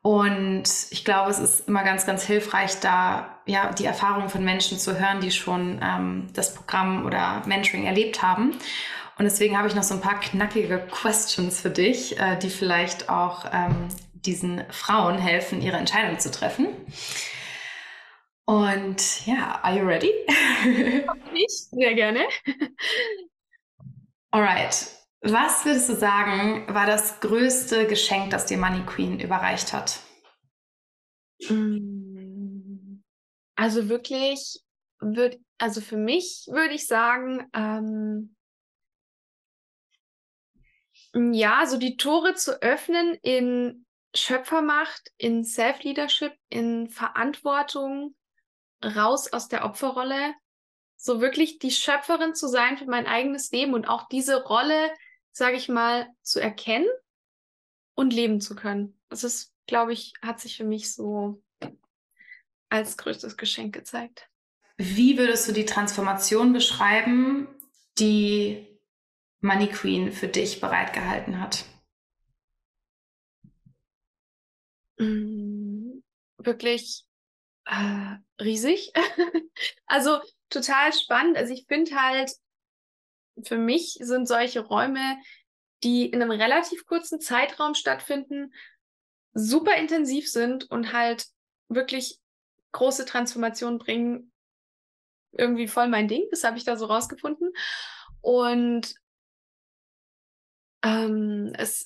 [0.02, 4.78] Und ich glaube, es ist immer ganz, ganz hilfreich, da ja die Erfahrungen von Menschen
[4.78, 8.56] zu hören, die schon ähm, das Programm oder Mentoring erlebt haben.
[9.18, 13.08] Und deswegen habe ich noch so ein paar knackige Questions für dich, äh, die vielleicht
[13.08, 16.68] auch ähm, diesen Frauen helfen, ihre Entscheidung zu treffen.
[18.44, 20.12] Und ja, are you ready?
[21.34, 22.20] Ich, sehr gerne.
[24.30, 24.86] Alright.
[25.20, 30.00] Was würdest du sagen, war das größte Geschenk, das dir Money Queen überreicht hat?
[31.48, 33.02] Mm,
[33.56, 34.60] also wirklich,
[35.00, 38.36] würd, also für mich würde ich sagen, ähm,
[41.32, 48.14] ja, so die Tore zu öffnen in Schöpfermacht, in Self-Leadership, in Verantwortung,
[48.84, 50.34] raus aus der Opferrolle,
[50.96, 54.90] so wirklich die Schöpferin zu sein für mein eigenes Leben und auch diese Rolle,
[55.30, 56.88] sage ich mal, zu erkennen
[57.94, 59.00] und leben zu können.
[59.08, 61.42] Das ist, glaube ich, hat sich für mich so
[62.68, 64.28] als größtes Geschenk gezeigt.
[64.76, 67.48] Wie würdest du die Transformation beschreiben,
[67.98, 68.67] die
[69.40, 71.64] Money Queen für dich bereitgehalten hat?
[74.98, 76.02] Mm,
[76.38, 77.04] wirklich
[77.66, 78.92] äh, riesig.
[79.86, 80.20] also
[80.50, 81.36] total spannend.
[81.36, 82.32] Also ich finde halt,
[83.44, 85.18] für mich sind solche Räume,
[85.84, 88.52] die in einem relativ kurzen Zeitraum stattfinden,
[89.32, 91.26] super intensiv sind und halt
[91.68, 92.18] wirklich
[92.72, 94.32] große Transformationen bringen,
[95.32, 96.24] irgendwie voll mein Ding.
[96.30, 97.52] Das habe ich da so rausgefunden.
[98.20, 98.94] Und
[100.82, 101.84] ähm, es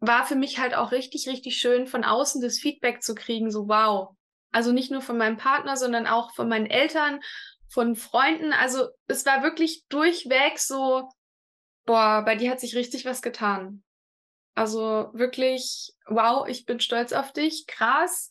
[0.00, 3.68] war für mich halt auch richtig, richtig schön, von außen das Feedback zu kriegen, so
[3.68, 4.16] wow.
[4.50, 7.20] Also nicht nur von meinem Partner, sondern auch von meinen Eltern,
[7.68, 8.52] von Freunden.
[8.52, 11.08] Also es war wirklich durchweg so,
[11.86, 13.82] boah, bei dir hat sich richtig was getan.
[14.54, 18.28] Also wirklich, wow, ich bin stolz auf dich, krass,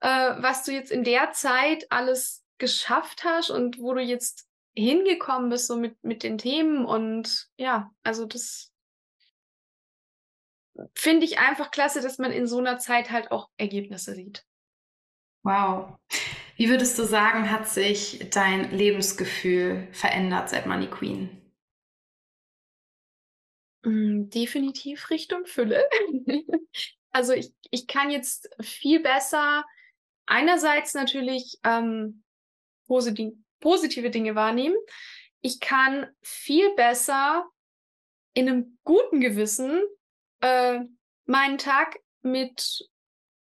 [0.00, 5.48] äh, was du jetzt in der Zeit alles geschafft hast und wo du jetzt hingekommen
[5.48, 6.84] bist, so mit, mit den Themen.
[6.84, 8.73] Und ja, also das
[10.94, 14.44] finde ich einfach klasse, dass man in so einer Zeit halt auch Ergebnisse sieht.
[15.42, 15.98] Wow.
[16.56, 21.52] Wie würdest du sagen, hat sich dein Lebensgefühl verändert seit Money Queen?
[23.82, 25.84] Mm, definitiv Richtung Fülle.
[27.10, 29.64] also ich, ich kann jetzt viel besser
[30.26, 32.22] einerseits natürlich ähm,
[32.86, 34.76] positiv, positive Dinge wahrnehmen.
[35.40, 37.46] Ich kann viel besser
[38.32, 39.82] in einem guten Gewissen
[40.44, 40.80] äh,
[41.24, 42.86] meinen Tag mit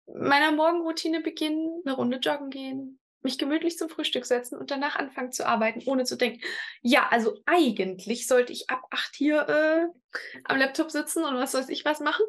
[0.06, 5.32] meiner Morgenroutine beginnen, eine Runde joggen gehen, mich gemütlich zum Frühstück setzen und danach anfangen
[5.32, 6.40] zu arbeiten, ohne zu denken,
[6.80, 11.68] ja, also eigentlich sollte ich ab acht hier äh, am Laptop sitzen und was weiß
[11.68, 12.24] ich was machen.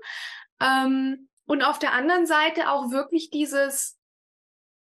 [0.59, 3.97] Ähm, und auf der anderen Seite auch wirklich dieses,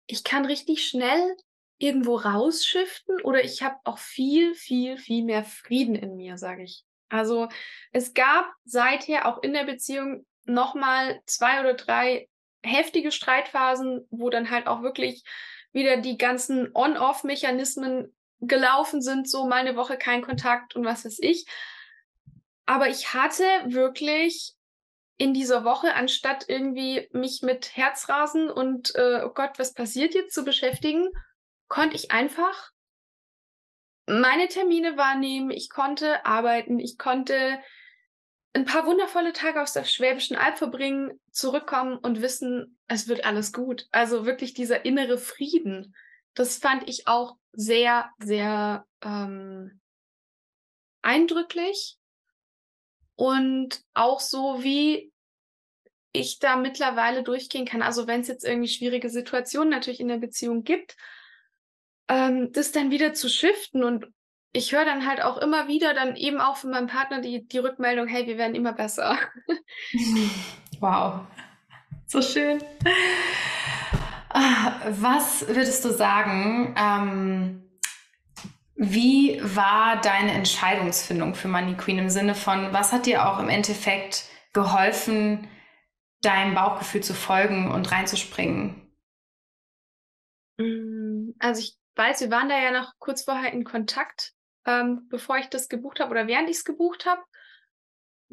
[0.06, 1.36] ich kann richtig schnell
[1.78, 6.84] irgendwo rausschiften oder ich habe auch viel, viel, viel mehr Frieden in mir, sage ich.
[7.12, 7.48] Also
[7.92, 12.28] es gab seither auch in der Beziehung nochmal zwei oder drei
[12.62, 15.22] heftige Streitphasen, wo dann halt auch wirklich
[15.72, 21.18] wieder die ganzen On-Off-Mechanismen gelaufen sind, so mal eine Woche kein Kontakt und was weiß
[21.20, 21.46] ich.
[22.64, 24.54] Aber ich hatte wirklich
[25.18, 30.34] in dieser Woche, anstatt irgendwie mich mit Herzrasen und äh, oh Gott, was passiert jetzt
[30.34, 31.08] zu beschäftigen,
[31.68, 32.71] konnte ich einfach
[34.06, 37.60] meine Termine wahrnehmen, ich konnte arbeiten, ich konnte
[38.54, 43.52] ein paar wundervolle Tage aus der Schwäbischen Alb verbringen, zurückkommen und wissen, es wird alles
[43.52, 43.86] gut.
[43.92, 45.94] Also wirklich dieser innere Frieden.
[46.34, 49.80] Das fand ich auch sehr, sehr ähm,
[51.00, 51.96] eindrücklich.
[53.14, 55.12] Und auch so, wie
[56.12, 57.82] ich da mittlerweile durchgehen kann.
[57.82, 60.96] Also wenn es jetzt irgendwie schwierige Situationen natürlich in der Beziehung gibt,
[62.12, 64.06] ähm, das dann wieder zu shiften und
[64.52, 67.58] ich höre dann halt auch immer wieder dann eben auch von meinem Partner die, die
[67.58, 69.16] Rückmeldung, hey, wir werden immer besser.
[70.80, 71.20] wow,
[72.06, 72.62] so schön.
[74.28, 77.62] Ah, was würdest du sagen, ähm,
[78.74, 83.48] wie war deine Entscheidungsfindung für Money Queen im Sinne von, was hat dir auch im
[83.48, 85.48] Endeffekt geholfen,
[86.20, 88.82] deinem Bauchgefühl zu folgen und reinzuspringen?
[90.58, 94.34] Mm, also ich weiß, wir waren da ja noch kurz vorher in Kontakt
[94.66, 97.22] ähm, bevor ich das gebucht habe oder während ich es gebucht habe.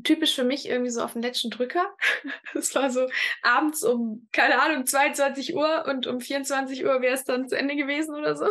[0.04, 1.86] Typisch für mich irgendwie so auf den letzten Drücker.
[2.54, 3.08] Es war so
[3.42, 7.76] abends um, keine Ahnung, 22 Uhr und um 24 Uhr wäre es dann zu Ende
[7.76, 8.48] gewesen oder so.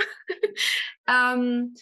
[1.08, 1.74] ähm,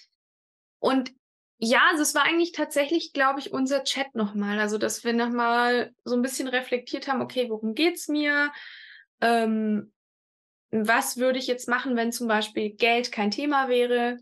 [0.78, 1.12] und
[1.58, 4.60] ja, also es war eigentlich tatsächlich, glaube ich, unser Chat nochmal.
[4.60, 8.52] Also, dass wir nochmal so ein bisschen reflektiert haben, okay, worum geht's mir?
[9.22, 9.92] Ähm,
[10.70, 14.18] was würde ich jetzt machen, wenn zum Beispiel Geld kein Thema wäre?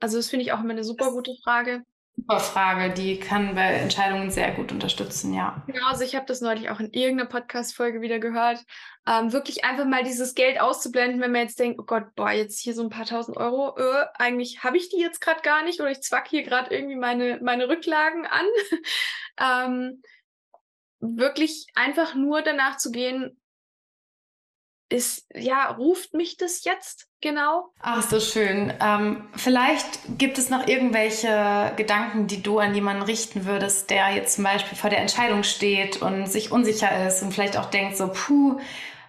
[0.00, 1.82] Also das finde ich auch immer eine super gute Frage.
[2.18, 5.62] Super Frage, die kann bei Entscheidungen sehr gut unterstützen, ja.
[5.66, 8.64] Genau, also ich habe das neulich auch in irgendeiner Podcast-Folge wieder gehört.
[9.06, 12.58] Ähm, wirklich einfach mal dieses Geld auszublenden, wenn man jetzt denkt, oh Gott, boah, jetzt
[12.58, 15.78] hier so ein paar tausend Euro, äh, eigentlich habe ich die jetzt gerade gar nicht
[15.80, 18.46] oder ich zwack hier gerade irgendwie meine, meine Rücklagen an.
[19.70, 20.02] ähm,
[21.00, 23.38] wirklich einfach nur danach zu gehen,
[24.88, 27.72] ist, ja, ruft mich das jetzt genau?
[27.80, 28.72] Ach, so schön.
[28.80, 34.36] Ähm, vielleicht gibt es noch irgendwelche Gedanken, die du an jemanden richten würdest, der jetzt
[34.36, 38.12] zum Beispiel vor der Entscheidung steht und sich unsicher ist und vielleicht auch denkt so,
[38.12, 38.60] puh,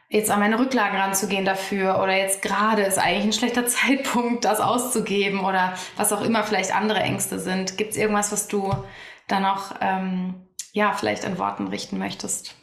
[0.10, 4.60] jetzt an meine Rücklagen ranzugehen dafür oder jetzt gerade ist eigentlich ein schlechter Zeitpunkt, das
[4.60, 7.78] auszugeben oder was auch immer vielleicht andere Ängste sind.
[7.78, 8.74] Gibt es irgendwas, was du
[9.28, 12.56] da noch, ähm, ja, vielleicht an Worten richten möchtest?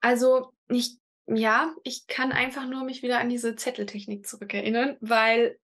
[0.00, 0.98] Also ich
[1.36, 5.58] ja, ich kann einfach nur mich wieder an diese Zetteltechnik zurückerinnern, weil,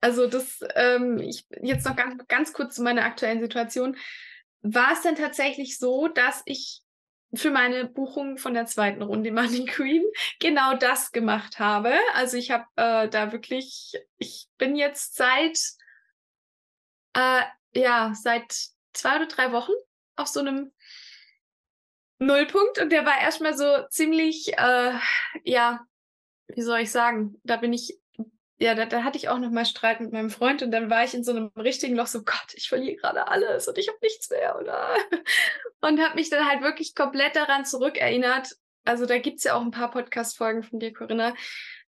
[0.00, 3.96] also das, ähm, ich jetzt noch ganz, ganz kurz zu meiner aktuellen Situation.
[4.62, 6.82] War es denn tatsächlich so, dass ich
[7.34, 10.04] für meine Buchung von der zweiten Runde Money Queen
[10.40, 11.94] genau das gemacht habe.
[12.14, 15.58] Also ich habe äh, da wirklich, ich bin jetzt seit,
[17.14, 17.42] äh,
[17.72, 18.52] ja, seit
[18.92, 19.72] zwei oder drei Wochen
[20.16, 20.72] auf so einem
[22.20, 24.92] Nullpunkt und der war erstmal so ziemlich, äh,
[25.44, 25.80] ja,
[26.48, 27.98] wie soll ich sagen, da bin ich,
[28.58, 31.14] ja, da, da hatte ich auch nochmal Streit mit meinem Freund und dann war ich
[31.14, 34.28] in so einem richtigen Loch, so Gott, ich verliere gerade alles und ich habe nichts
[34.30, 34.94] mehr, oder?
[35.82, 38.54] Und habe mich dann halt wirklich komplett daran zurückerinnert.
[38.84, 41.34] Also da gibt's ja auch ein paar Podcast-Folgen von dir, Corinna.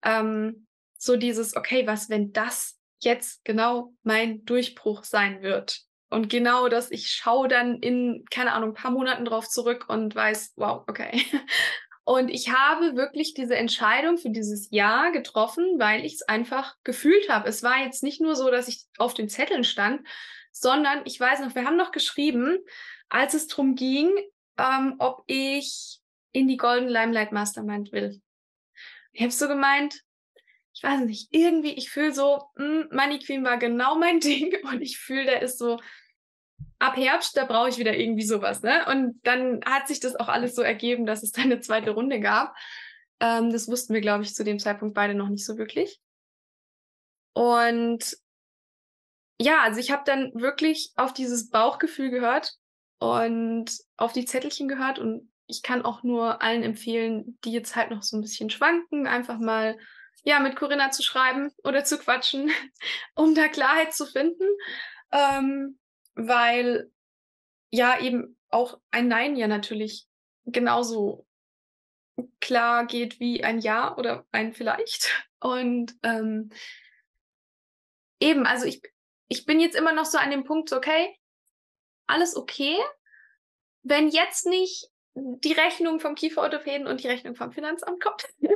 [0.02, 0.66] Ähm,
[0.96, 5.82] so dieses, okay, was, wenn das jetzt genau mein Durchbruch sein wird?
[6.12, 10.14] Und genau das, ich schaue dann in, keine Ahnung, ein paar Monaten drauf zurück und
[10.14, 11.24] weiß, wow, okay.
[12.04, 17.30] Und ich habe wirklich diese Entscheidung für dieses Jahr getroffen, weil ich es einfach gefühlt
[17.30, 17.48] habe.
[17.48, 20.06] Es war jetzt nicht nur so, dass ich auf den Zetteln stand,
[20.50, 22.58] sondern ich weiß noch, wir haben noch geschrieben,
[23.08, 24.10] als es darum ging,
[24.58, 26.00] ähm, ob ich
[26.32, 28.20] in die Golden Limelight Mastermind will.
[29.12, 30.02] Ich habe so gemeint,
[30.74, 34.54] ich weiß nicht, irgendwie, ich fühle so, mh, hm, Money Queen war genau mein Ding
[34.64, 35.78] und ich fühle, der ist so
[36.82, 38.62] ab Herbst, da brauche ich wieder irgendwie sowas.
[38.62, 38.84] Ne?
[38.86, 42.18] Und dann hat sich das auch alles so ergeben, dass es dann eine zweite Runde
[42.18, 42.56] gab.
[43.20, 46.00] Ähm, das wussten wir, glaube ich, zu dem Zeitpunkt beide noch nicht so wirklich.
[47.34, 48.16] Und
[49.40, 52.52] ja, also ich habe dann wirklich auf dieses Bauchgefühl gehört
[52.98, 57.90] und auf die Zettelchen gehört und ich kann auch nur allen empfehlen, die jetzt halt
[57.90, 59.78] noch so ein bisschen schwanken, einfach mal
[60.24, 62.50] ja, mit Corinna zu schreiben oder zu quatschen,
[63.14, 64.44] um da Klarheit zu finden.
[65.10, 65.78] Ähm,
[66.14, 66.90] weil
[67.70, 70.06] ja eben auch ein Nein ja natürlich
[70.44, 71.26] genauso
[72.40, 75.26] klar geht wie ein Ja oder ein Vielleicht.
[75.40, 76.50] Und ähm,
[78.20, 78.82] eben, also ich,
[79.28, 81.16] ich bin jetzt immer noch so an dem Punkt, okay,
[82.06, 82.76] alles okay,
[83.82, 88.24] wenn jetzt nicht die Rechnung vom Kieferorthopäden und die Rechnung vom Finanzamt kommt.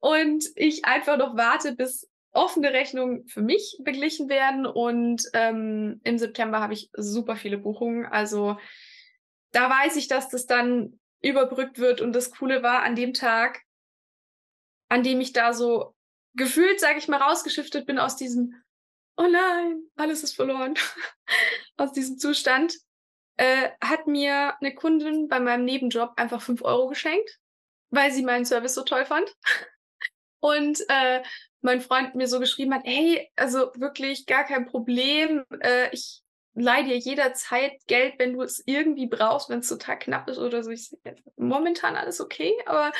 [0.00, 4.66] und ich einfach noch warte, bis offene Rechnungen für mich beglichen werden.
[4.66, 8.06] Und ähm, im September habe ich super viele Buchungen.
[8.06, 8.56] Also
[9.52, 12.00] da weiß ich, dass das dann überbrückt wird.
[12.00, 13.62] Und das Coole war an dem Tag,
[14.88, 15.94] an dem ich da so
[16.34, 18.54] gefühlt, sage ich mal, rausgeschiftet bin aus diesem,
[19.16, 20.74] oh nein, alles ist verloren,
[21.76, 22.74] aus diesem Zustand,
[23.36, 27.38] äh, hat mir eine Kundin bei meinem Nebenjob einfach fünf Euro geschenkt,
[27.90, 29.34] weil sie meinen Service so toll fand.
[30.40, 31.22] Und äh,
[31.60, 35.44] mein Freund mir so geschrieben hat, hey, also wirklich gar kein Problem.
[35.60, 36.22] Äh, ich
[36.54, 40.62] leihe dir jederzeit Geld, wenn du es irgendwie brauchst, wenn es total knapp ist oder
[40.62, 40.70] so.
[40.70, 42.92] Ich sage, momentan alles okay, aber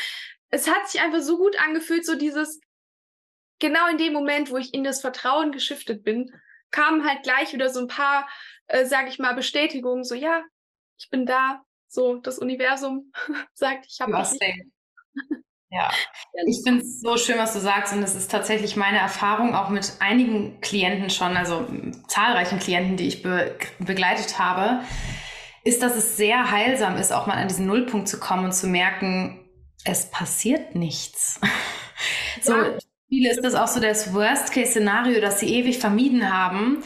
[0.50, 2.60] es hat sich einfach so gut angefühlt, so dieses,
[3.58, 6.32] genau in dem Moment, wo ich in das Vertrauen geschiftet bin,
[6.70, 8.28] kamen halt gleich wieder so ein paar
[8.70, 10.44] äh, sage ich mal, Bestätigung, so ja,
[10.96, 13.12] ich bin da, so das Universum
[13.54, 14.38] sagt, ich habe dich.
[15.72, 15.88] Ja,
[16.46, 19.68] ich finde es so schön, was du sagst und das ist tatsächlich meine Erfahrung auch
[19.68, 21.64] mit einigen Klienten schon, also
[22.08, 24.80] zahlreichen Klienten, die ich be begleitet habe,
[25.62, 28.66] ist, dass es sehr heilsam ist, auch mal an diesen Nullpunkt zu kommen und zu
[28.66, 29.48] merken,
[29.84, 31.40] es passiert nichts.
[32.42, 32.78] so ja.
[33.08, 36.82] viele ist das auch so das Worst-Case-Szenario, das sie ewig vermieden haben.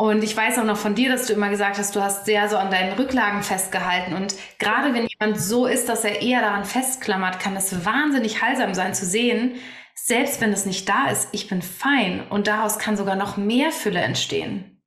[0.00, 2.48] Und ich weiß auch noch von dir, dass du immer gesagt hast, du hast sehr
[2.48, 4.14] so an deinen Rücklagen festgehalten.
[4.14, 8.72] Und gerade wenn jemand so ist, dass er eher daran festklammert, kann es wahnsinnig heilsam
[8.72, 9.56] sein zu sehen,
[9.94, 12.26] selbst wenn es nicht da ist, ich bin fein.
[12.30, 14.80] Und daraus kann sogar noch mehr Fülle entstehen.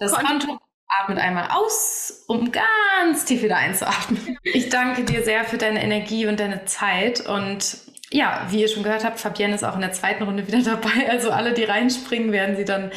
[0.00, 4.38] Das Konto atmet einmal aus, um ganz tief wieder einzuatmen.
[4.42, 8.82] Ich danke dir sehr für deine Energie und deine Zeit und ja, wie ihr schon
[8.82, 11.10] gehört habt, Fabienne ist auch in der zweiten Runde wieder dabei.
[11.10, 12.90] Also alle, die reinspringen, werden sie dann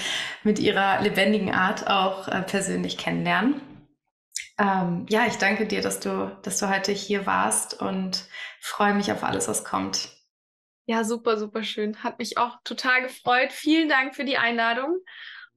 [0.43, 3.61] mit ihrer lebendigen Art auch äh, persönlich kennenlernen.
[4.57, 8.25] Ähm, ja, ich danke dir, dass du, dass du heute hier warst und
[8.61, 10.09] freue mich auf alles, was kommt.
[10.85, 12.03] Ja, super, super schön.
[12.03, 13.51] Hat mich auch total gefreut.
[13.51, 14.99] Vielen Dank für die Einladung.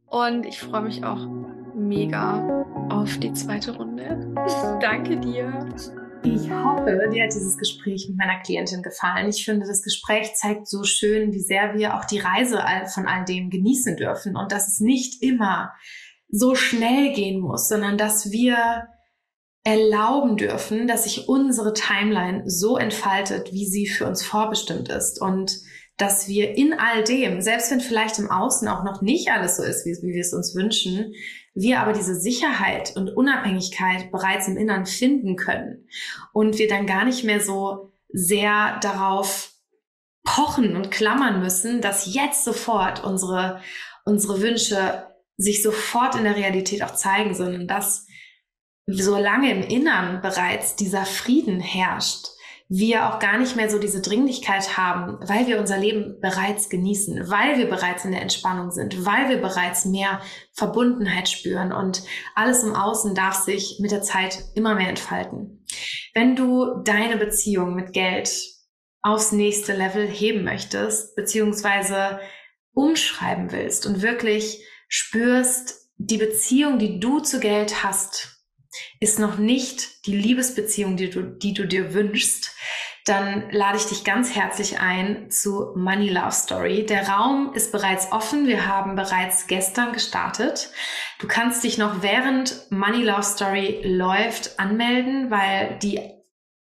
[0.07, 1.27] Und ich freue mich auch
[1.75, 4.35] mega auf die zweite Runde.
[4.81, 5.69] Danke dir.
[6.25, 9.29] Ich hoffe, dir hat dieses Gespräch mit meiner Klientin gefallen.
[9.29, 12.63] Ich finde, das Gespräch zeigt so schön, wie sehr wir auch die Reise
[12.93, 15.73] von all dem genießen dürfen und dass es nicht immer
[16.29, 18.89] so schnell gehen muss, sondern dass wir
[19.65, 25.59] erlauben dürfen, dass sich unsere Timeline so entfaltet, wie sie für uns vorbestimmt ist und
[25.99, 29.65] dass wir in all dem, selbst wenn vielleicht im Außen auch noch nicht alles so
[29.65, 31.13] ist, wie, wie wir es uns wünschen,
[31.61, 35.89] wir aber diese Sicherheit und Unabhängigkeit bereits im Innern finden können
[36.33, 39.53] und wir dann gar nicht mehr so sehr darauf
[40.25, 43.61] pochen und klammern müssen, dass jetzt sofort unsere,
[44.05, 45.07] unsere Wünsche
[45.37, 48.07] sich sofort in der Realität auch zeigen, sondern dass
[48.87, 52.29] solange im Innern bereits dieser Frieden herrscht,
[52.71, 57.31] wir auch gar nicht mehr so diese Dringlichkeit haben, weil wir unser Leben bereits genießen,
[57.31, 60.21] weil wir bereits in der Entspannung sind, weil wir bereits mehr
[60.53, 62.03] Verbundenheit spüren und
[62.35, 65.65] alles im Außen darf sich mit der Zeit immer mehr entfalten.
[66.13, 68.31] Wenn du deine Beziehung mit Geld
[69.01, 72.21] aufs nächste Level heben möchtest, beziehungsweise
[72.73, 78.38] umschreiben willst und wirklich spürst, die Beziehung, die du zu Geld hast,
[79.01, 82.55] ist noch nicht die Liebesbeziehung, die du, die du dir wünschst,
[83.09, 86.85] dann lade ich dich ganz herzlich ein zu Money Love Story.
[86.85, 88.47] Der Raum ist bereits offen.
[88.47, 90.71] Wir haben bereits gestern gestartet.
[91.19, 96.01] Du kannst dich noch während Money Love Story läuft anmelden, weil die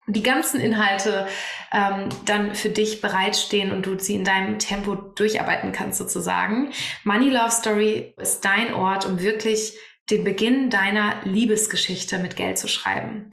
[0.09, 1.29] die ganzen Inhalte
[1.73, 6.73] ähm, dann für dich bereitstehen und du sie in deinem Tempo durcharbeiten kannst sozusagen.
[7.05, 9.75] Money Love Story ist dein Ort, um wirklich
[10.13, 13.31] den Beginn deiner Liebesgeschichte mit Geld zu schreiben.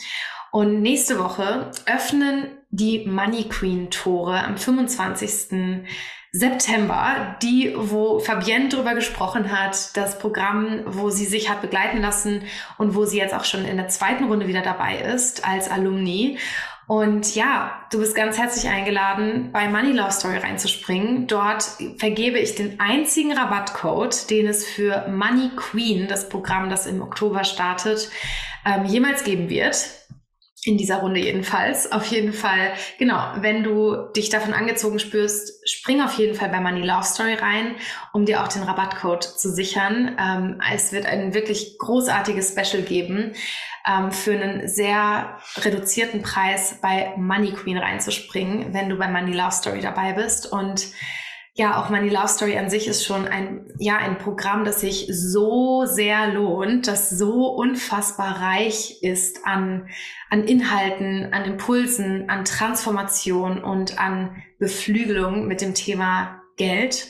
[0.51, 5.83] Und nächste Woche öffnen die Money Queen Tore am 25.
[6.31, 12.43] September, die, wo Fabienne drüber gesprochen hat, das Programm, wo sie sich hat begleiten lassen
[12.77, 16.37] und wo sie jetzt auch schon in der zweiten Runde wieder dabei ist als Alumni.
[16.89, 21.27] Und ja, du bist ganz herzlich eingeladen, bei Money Love Story reinzuspringen.
[21.27, 21.63] Dort
[21.99, 27.43] vergebe ich den einzigen Rabattcode, den es für Money Queen, das Programm, das im Oktober
[27.43, 28.09] startet,
[28.65, 29.75] ähm, jemals geben wird.
[30.65, 31.91] in dieser Runde jedenfalls.
[31.91, 36.59] Auf jeden Fall, genau, wenn du dich davon angezogen spürst, spring auf jeden Fall bei
[36.59, 37.75] Money Love Story rein,
[38.11, 40.17] um dir auch den Rabattcode zu sichern.
[40.19, 43.35] Ähm, es wird ein wirklich großartiges Special geben,
[43.89, 49.51] ähm, für einen sehr reduzierten Preis bei Money Queen reinzuspringen, wenn du bei Money Love
[49.51, 50.51] Story dabei bist.
[50.51, 50.91] Und
[51.55, 55.07] ja, auch Money Love Story an sich ist schon ein, ja, ein Programm, das sich
[55.11, 59.89] so sehr lohnt, das so unfassbar reich ist an,
[60.29, 67.07] an Inhalten, an Impulsen, an Transformation und an Beflügelung mit dem Thema Geld.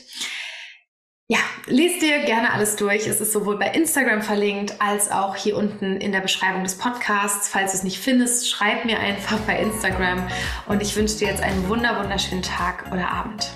[1.30, 3.06] Ja, lest dir gerne alles durch.
[3.06, 7.48] Es ist sowohl bei Instagram verlinkt als auch hier unten in der Beschreibung des Podcasts.
[7.48, 10.26] Falls du es nicht findest, schreib mir einfach bei Instagram
[10.66, 13.48] und ich wünsche dir jetzt einen wunder wunderschönen Tag oder Abend.